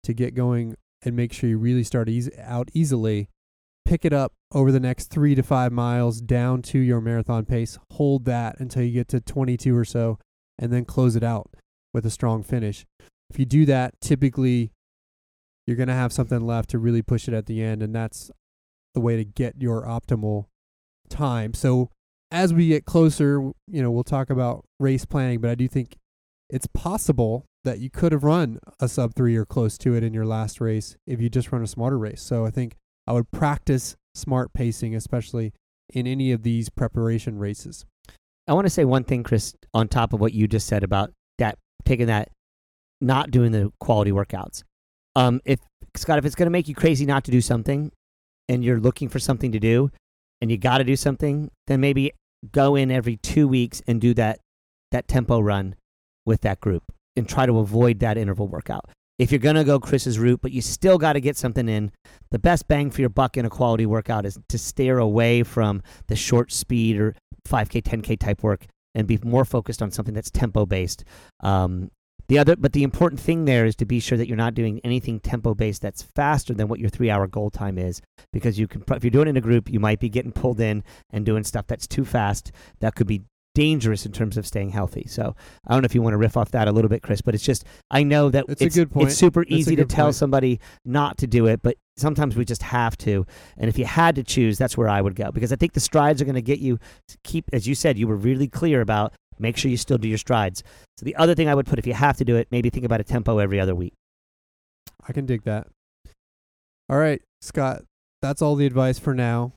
[0.03, 3.29] to get going and make sure you really start easy, out easily.
[3.85, 7.79] Pick it up over the next three to five miles down to your marathon pace.
[7.93, 10.19] Hold that until you get to 22 or so,
[10.59, 11.49] and then close it out
[11.93, 12.85] with a strong finish.
[13.29, 14.71] If you do that, typically
[15.69, 18.31] you're going to have something left to really push it at the end, and that's
[18.95, 20.47] the way to get your optimal
[21.09, 21.53] time.
[21.53, 21.91] So
[22.31, 25.97] as we get closer, you know, we'll talk about race planning, but I do think
[26.49, 30.13] it's possible that you could have run a sub three or close to it in
[30.13, 32.21] your last race if you just run a smarter race.
[32.21, 32.75] So I think
[33.05, 35.53] I would practice smart pacing, especially
[35.93, 37.85] in any of these preparation races.
[38.47, 41.11] I want to say one thing, Chris, on top of what you just said about
[41.37, 42.29] that taking that,
[43.01, 44.63] not doing the quality workouts.
[45.19, 45.59] Um, if
[45.95, 47.91] Scott, if it's going to make you crazy not to do something,
[48.47, 49.91] and you're looking for something to do,
[50.39, 52.13] and you got to do something, then maybe
[52.53, 54.39] go in every two weeks and do that
[54.91, 55.75] that tempo run
[56.25, 56.83] with that group
[57.17, 58.89] and try to avoid that interval workout.
[59.19, 61.91] If you're going to go Chris's route, but you still got to get something in,
[62.31, 65.83] the best bang for your buck in a quality workout is to steer away from
[66.07, 67.13] the short speed or
[67.45, 71.03] 5K, 10K type work and be more focused on something that's tempo based.
[71.41, 71.91] Um,
[72.29, 74.79] the other, but the important thing there is to be sure that you're not doing
[74.83, 78.01] anything tempo based that's faster than what your three hour goal time is,
[78.31, 80.61] because you can, if you're doing it in a group, you might be getting pulled
[80.61, 82.51] in and doing stuff that's too fast.
[82.79, 83.23] That could be
[83.55, 85.05] dangerous in terms of staying healthy.
[85.09, 85.35] So
[85.67, 87.33] I don't know if you want to riff off that a little bit, Chris, but
[87.33, 89.07] it's just I know that It's it's, a good point.
[89.09, 90.15] it's super That's easy to tell point.
[90.15, 93.25] somebody not to do it, but sometimes we just have to.
[93.57, 95.79] And if you had to choose, that's where I would go because I think the
[95.79, 96.77] strides are going to get you
[97.07, 100.07] to keep, as you said, you were really clear about make sure you still do
[100.07, 100.63] your strides.
[100.97, 102.85] So the other thing I would put, if you have to do it, maybe think
[102.85, 103.93] about a tempo every other week.
[105.07, 105.67] I can dig that.
[106.89, 107.83] All right, Scott,
[108.21, 109.53] that's all the advice for now.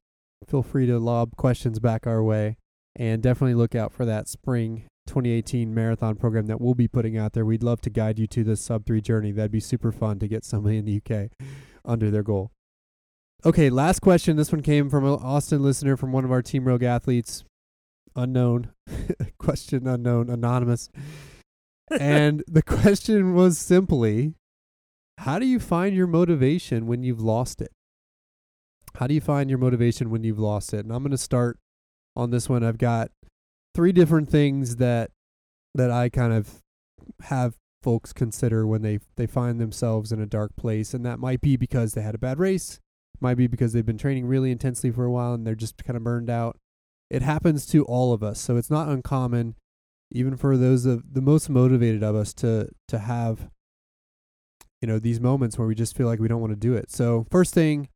[0.48, 2.56] Feel free to lob questions back our way
[2.96, 7.32] and definitely look out for that spring 2018 marathon program that we'll be putting out
[7.32, 7.44] there.
[7.44, 9.32] We'd love to guide you to this sub 3 journey.
[9.32, 11.30] That'd be super fun to get somebody in the UK
[11.84, 12.50] under their goal.
[13.44, 14.36] Okay, last question.
[14.36, 17.44] This one came from an Austin listener from one of our Team Rogue athletes.
[18.14, 18.70] Unknown.
[19.38, 20.90] question unknown, anonymous.
[21.90, 24.34] and the question was simply
[25.18, 27.70] how do you find your motivation when you've lost it?
[28.96, 30.84] How do you find your motivation when you've lost it?
[30.84, 31.58] And I'm going to start
[32.16, 32.62] on this one.
[32.64, 33.10] I've got
[33.74, 35.10] three different things that
[35.74, 36.60] that I kind of
[37.22, 41.40] have folks consider when they they find themselves in a dark place and that might
[41.40, 42.80] be because they had a bad race,
[43.20, 45.96] might be because they've been training really intensely for a while and they're just kind
[45.96, 46.56] of burned out.
[47.12, 49.54] It happens to all of us, so it's not uncommon
[50.10, 53.50] even for those of the most motivated of us to to have
[54.80, 56.90] you know these moments where we just feel like we don't want to do it.
[56.90, 57.88] So first thing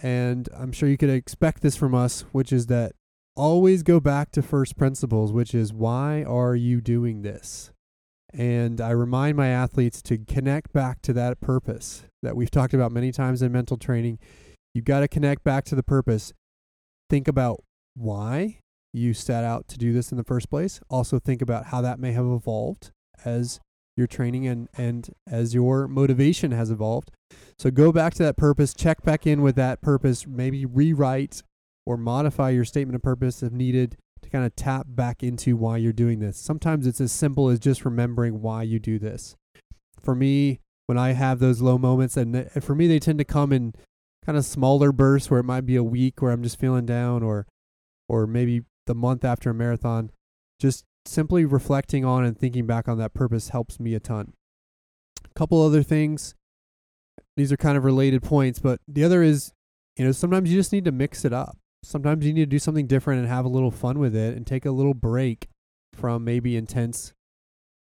[0.00, 2.92] and I'm sure you could expect this from us, which is that
[3.34, 7.72] always go back to first principles, which is why are you doing this?
[8.32, 12.92] And I remind my athletes to connect back to that purpose that we've talked about
[12.92, 14.20] many times in mental training.
[14.72, 16.32] You've got to connect back to the purpose.
[17.10, 17.62] Think about
[17.94, 18.58] why
[18.92, 20.80] you set out to do this in the first place.
[20.90, 22.90] Also, think about how that may have evolved
[23.24, 23.60] as
[23.96, 27.10] your training and and as your motivation has evolved.
[27.58, 31.42] So go back to that purpose, check back in with that purpose, maybe rewrite
[31.86, 35.76] or modify your statement of purpose if needed to kind of tap back into why
[35.76, 36.38] you're doing this.
[36.38, 39.36] Sometimes it's as simple as just remembering why you do this.
[40.00, 43.24] For me, when I have those low moments, and eh, for me, they tend to
[43.24, 43.74] come in
[44.24, 47.22] kind of smaller bursts where it might be a week where I'm just feeling down,
[47.22, 47.46] or
[48.12, 50.10] or maybe the month after a marathon.
[50.60, 54.34] Just simply reflecting on and thinking back on that purpose helps me a ton.
[55.24, 56.34] A couple other things.
[57.38, 59.52] These are kind of related points, but the other is,
[59.96, 61.56] you know, sometimes you just need to mix it up.
[61.82, 64.46] Sometimes you need to do something different and have a little fun with it and
[64.46, 65.48] take a little break
[65.94, 67.14] from maybe intense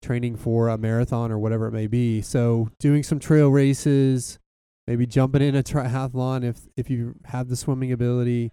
[0.01, 2.23] training for a marathon or whatever it may be.
[2.23, 4.39] So, doing some trail races,
[4.87, 8.53] maybe jumping in a triathlon if if you have the swimming ability,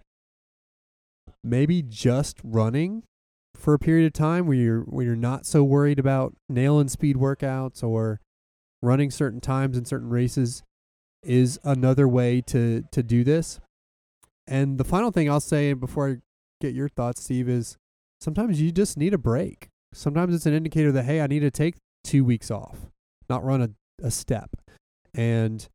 [1.43, 3.03] maybe just running
[3.55, 7.15] for a period of time where you're where you're not so worried about nailing speed
[7.15, 8.19] workouts or
[8.81, 10.63] running certain times in certain races
[11.23, 13.59] is another way to to do this.
[14.47, 16.15] And the final thing I'll say before I
[16.59, 17.77] get your thoughts, Steve, is
[18.19, 19.69] sometimes you just need a break.
[19.93, 22.77] Sometimes it's an indicator that hey, I need to take two weeks off,
[23.29, 23.69] not run a,
[24.05, 24.49] a step,
[25.13, 25.67] and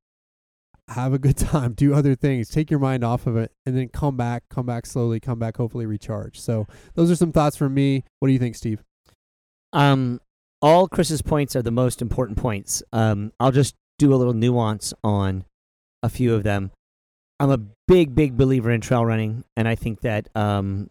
[0.88, 3.88] have a good time, do other things, take your mind off of it, and then
[3.88, 6.40] come back, come back slowly, come back, hopefully recharge.
[6.40, 8.04] So those are some thoughts from me.
[8.20, 8.82] What do you think, Steve?
[9.72, 10.20] Um,
[10.62, 12.82] all Chris's points are the most important points.
[12.92, 15.44] Um, I'll just do a little nuance on
[16.02, 16.70] a few of them.
[17.38, 20.88] I'm a big, big believer in trail running, and I think that um,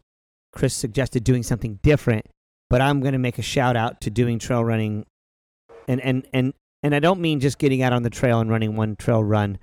[0.51, 2.27] Chris suggested doing something different.
[2.69, 5.05] But I'm going to make a shout out to doing trail running,
[5.87, 6.53] and and and
[6.83, 9.59] and I don't mean just getting out on the trail and running one trail run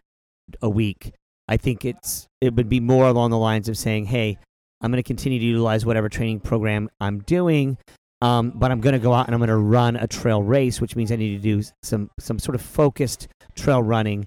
[0.60, 1.12] a week.
[1.48, 4.38] I think it's it would be more along the lines of saying, "Hey,
[4.80, 7.78] I'm going to continue to utilize whatever training program I'm doing,
[8.20, 10.80] um, but I'm going to go out and I'm going to run a trail race,
[10.80, 14.26] which means I need to do some some sort of focused trail running.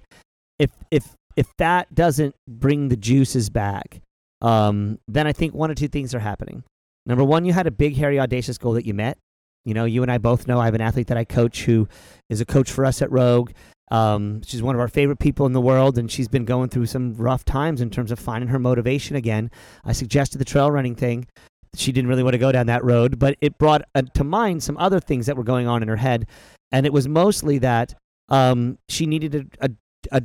[0.58, 4.00] If if if that doesn't bring the juices back,
[4.40, 6.64] um, then I think one or two things are happening.
[7.04, 9.18] Number one, you had a big, hairy, audacious goal that you met.
[9.64, 11.88] You know, you and I both know I have an athlete that I coach who
[12.30, 13.50] is a coach for us at Rogue.
[13.90, 16.86] Um, she's one of our favorite people in the world, and she's been going through
[16.86, 19.50] some rough times in terms of finding her motivation again.
[19.84, 21.26] I suggested the trail running thing.
[21.74, 24.62] She didn't really want to go down that road, but it brought uh, to mind
[24.62, 26.26] some other things that were going on in her head,
[26.72, 27.94] and it was mostly that
[28.28, 29.70] um, she needed a, a,
[30.10, 30.22] a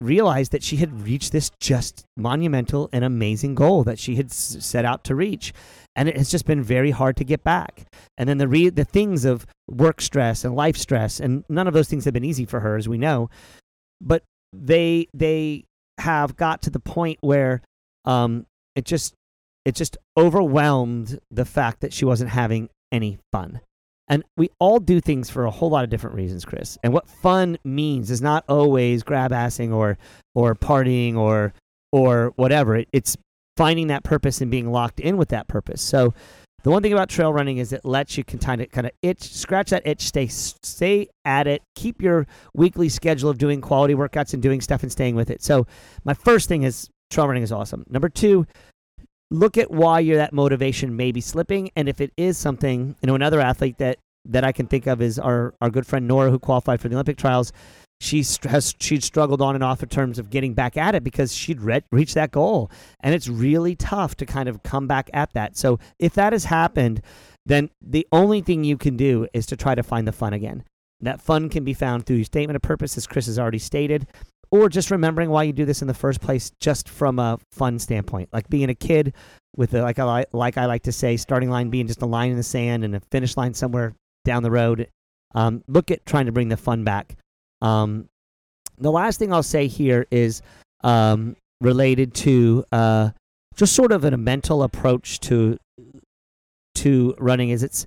[0.00, 4.84] realized that she had reached this just monumental and amazing goal that she had set
[4.84, 5.52] out to reach.
[5.96, 7.86] And it has just been very hard to get back.
[8.16, 11.74] And then the re- the things of work stress and life stress and none of
[11.74, 13.30] those things have been easy for her as we know.
[14.00, 14.22] But
[14.52, 15.64] they they
[15.98, 17.60] have got to the point where
[18.04, 18.46] um
[18.76, 19.14] it just
[19.64, 23.60] it just overwhelmed the fact that she wasn't having any fun
[24.08, 26.78] and we all do things for a whole lot of different reasons, Chris.
[26.82, 29.98] And what fun means is not always grab assing or
[30.34, 31.52] or partying or
[31.92, 32.76] or whatever.
[32.76, 33.16] It, it's
[33.56, 35.82] finding that purpose and being locked in with that purpose.
[35.82, 36.14] So
[36.64, 39.22] the one thing about trail running is it lets you kind of kind of itch,
[39.22, 44.32] scratch that itch, stay stay at it, keep your weekly schedule of doing quality workouts
[44.32, 45.42] and doing stuff and staying with it.
[45.42, 45.66] So
[46.04, 47.84] my first thing is trail running is awesome.
[47.88, 48.46] Number two,
[49.30, 53.06] look at why you're that motivation may be slipping and if it is something you
[53.06, 56.30] know another athlete that that i can think of is our our good friend nora
[56.30, 57.52] who qualified for the olympic trials.
[58.00, 61.34] She has she'd struggled on and off in terms of getting back at it because
[61.34, 62.70] she'd re- reached that goal.
[63.00, 65.56] And it's really tough to kind of come back at that.
[65.56, 67.02] So if that has happened
[67.44, 70.64] then the only thing you can do is to try to find the fun again.
[71.00, 74.06] That fun can be found through your statement of purpose as chris has already stated
[74.50, 77.78] or just remembering why you do this in the first place, just from a fun
[77.78, 79.14] standpoint, like being a kid
[79.56, 82.30] with a, like I like I like to say, starting line being just a line
[82.30, 83.94] in the sand and a finish line somewhere
[84.24, 84.88] down the road.
[85.34, 87.16] Um, look at trying to bring the fun back.
[87.60, 88.08] Um,
[88.78, 90.40] the last thing I'll say here is
[90.82, 93.10] um, related to uh,
[93.56, 95.58] just sort of a mental approach to
[96.76, 97.50] to running.
[97.50, 97.86] Is it's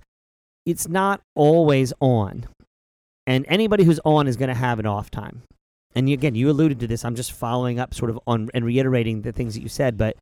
[0.65, 2.45] it's not always on,
[3.25, 5.41] and anybody who's on is going to have an off time
[5.95, 7.03] and again, you alluded to this.
[7.03, 9.97] I'm just following up, sort of on and reiterating the things that you said.
[9.97, 10.17] But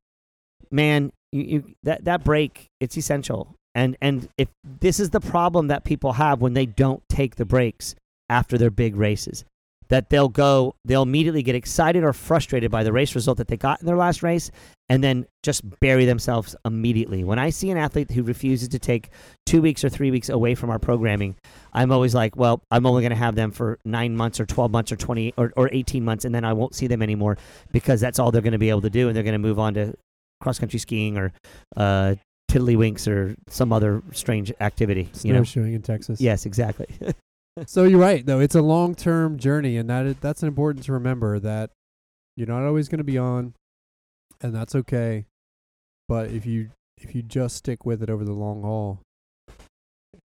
[0.71, 3.55] man, you, you that that break, it's essential.
[3.75, 7.45] And and if this is the problem that people have when they don't take the
[7.45, 7.95] breaks
[8.29, 9.45] after their big races,
[9.89, 13.57] that they'll go, they'll immediately get excited or frustrated by the race result that they
[13.57, 14.51] got in their last race,
[14.89, 17.23] and then just bury themselves immediately.
[17.23, 19.09] When I see an athlete who refuses to take
[19.45, 21.35] two weeks or three weeks away from our programming,
[21.73, 24.71] I'm always like, well, I'm only going to have them for nine months or 12
[24.71, 27.37] months or 20 or, or 18 months, and then I won't see them anymore
[27.71, 29.59] because that's all they're going to be able to do, and they're going to move
[29.59, 29.93] on to
[30.41, 31.33] cross country skiing or
[31.77, 32.15] uh,
[32.49, 35.11] tiddlywinks or some other strange activity.
[35.21, 35.43] You know?
[35.43, 36.19] Snowshoeing in Texas.
[36.19, 36.87] Yes, exactly.
[37.67, 38.39] so you're right though.
[38.39, 41.69] It's a long term journey, and that is, that's important to remember that
[42.35, 43.53] you're not always going to be on,
[44.41, 45.25] and that's okay.
[46.07, 49.01] But if you if you just stick with it over the long haul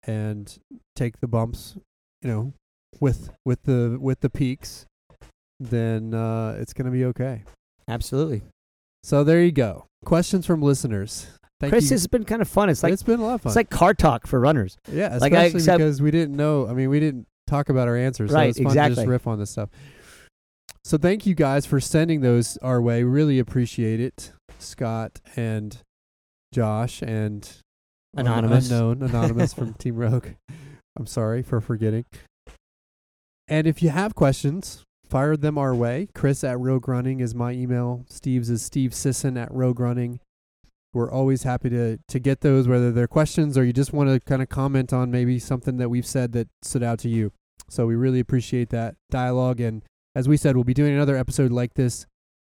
[0.05, 0.59] and
[0.97, 1.77] take the bumps,
[2.23, 2.53] you know,
[3.01, 4.87] with with the with the peaks,
[5.61, 7.45] then uh, it's going to be okay.
[7.89, 8.43] Absolutely.
[9.03, 9.87] So there you go.
[10.05, 11.27] Questions from listeners.
[11.61, 11.91] Thank Chris, you.
[11.91, 12.69] this has been kind of fun.
[12.70, 13.51] It's like it's been a lot of fun.
[13.51, 14.77] it's like car talk for runners.
[14.91, 16.66] yeah, like I especially because we didn't know.
[16.66, 18.31] I mean, we didn't talk about our answers.
[18.31, 19.07] So Right, it's fun to just exactly.
[19.07, 19.69] riff on this stuff.
[20.85, 23.05] So thank you guys for sending those our way.
[23.05, 25.79] Really appreciate it, Scott and
[26.53, 27.49] Josh and
[28.17, 28.71] Anonymous.
[28.71, 30.29] unknown anonymous from Team Rogue.
[30.99, 32.05] I'm sorry for forgetting.
[33.49, 36.09] And if you have questions, fire them our way.
[36.15, 38.05] Chris at Rogue Running is my email.
[38.09, 40.21] Steve's is Steve Sisson at Rogue Running.
[40.93, 44.21] We're always happy to to get those, whether they're questions or you just want to
[44.21, 47.33] kind of comment on maybe something that we've said that stood out to you.
[47.71, 49.61] So we really appreciate that dialogue.
[49.61, 49.83] And
[50.15, 52.07] as we said, we'll be doing another episode like this,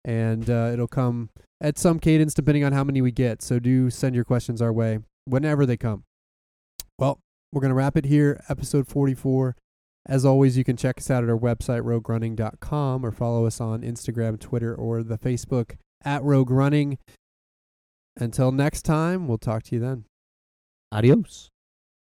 [0.05, 3.43] and uh, it'll come at some cadence depending on how many we get.
[3.43, 6.05] So do send your questions our way whenever they come.
[6.99, 7.21] Well,
[7.53, 9.57] we're going to wrap it here, episode 44.
[10.07, 13.83] As always, you can check us out at our website, roguerunning.com, or follow us on
[13.83, 16.99] Instagram, Twitter, or the Facebook at Rogue Running.
[18.17, 20.05] Until next time, we'll talk to you then.
[20.93, 21.49] Adios.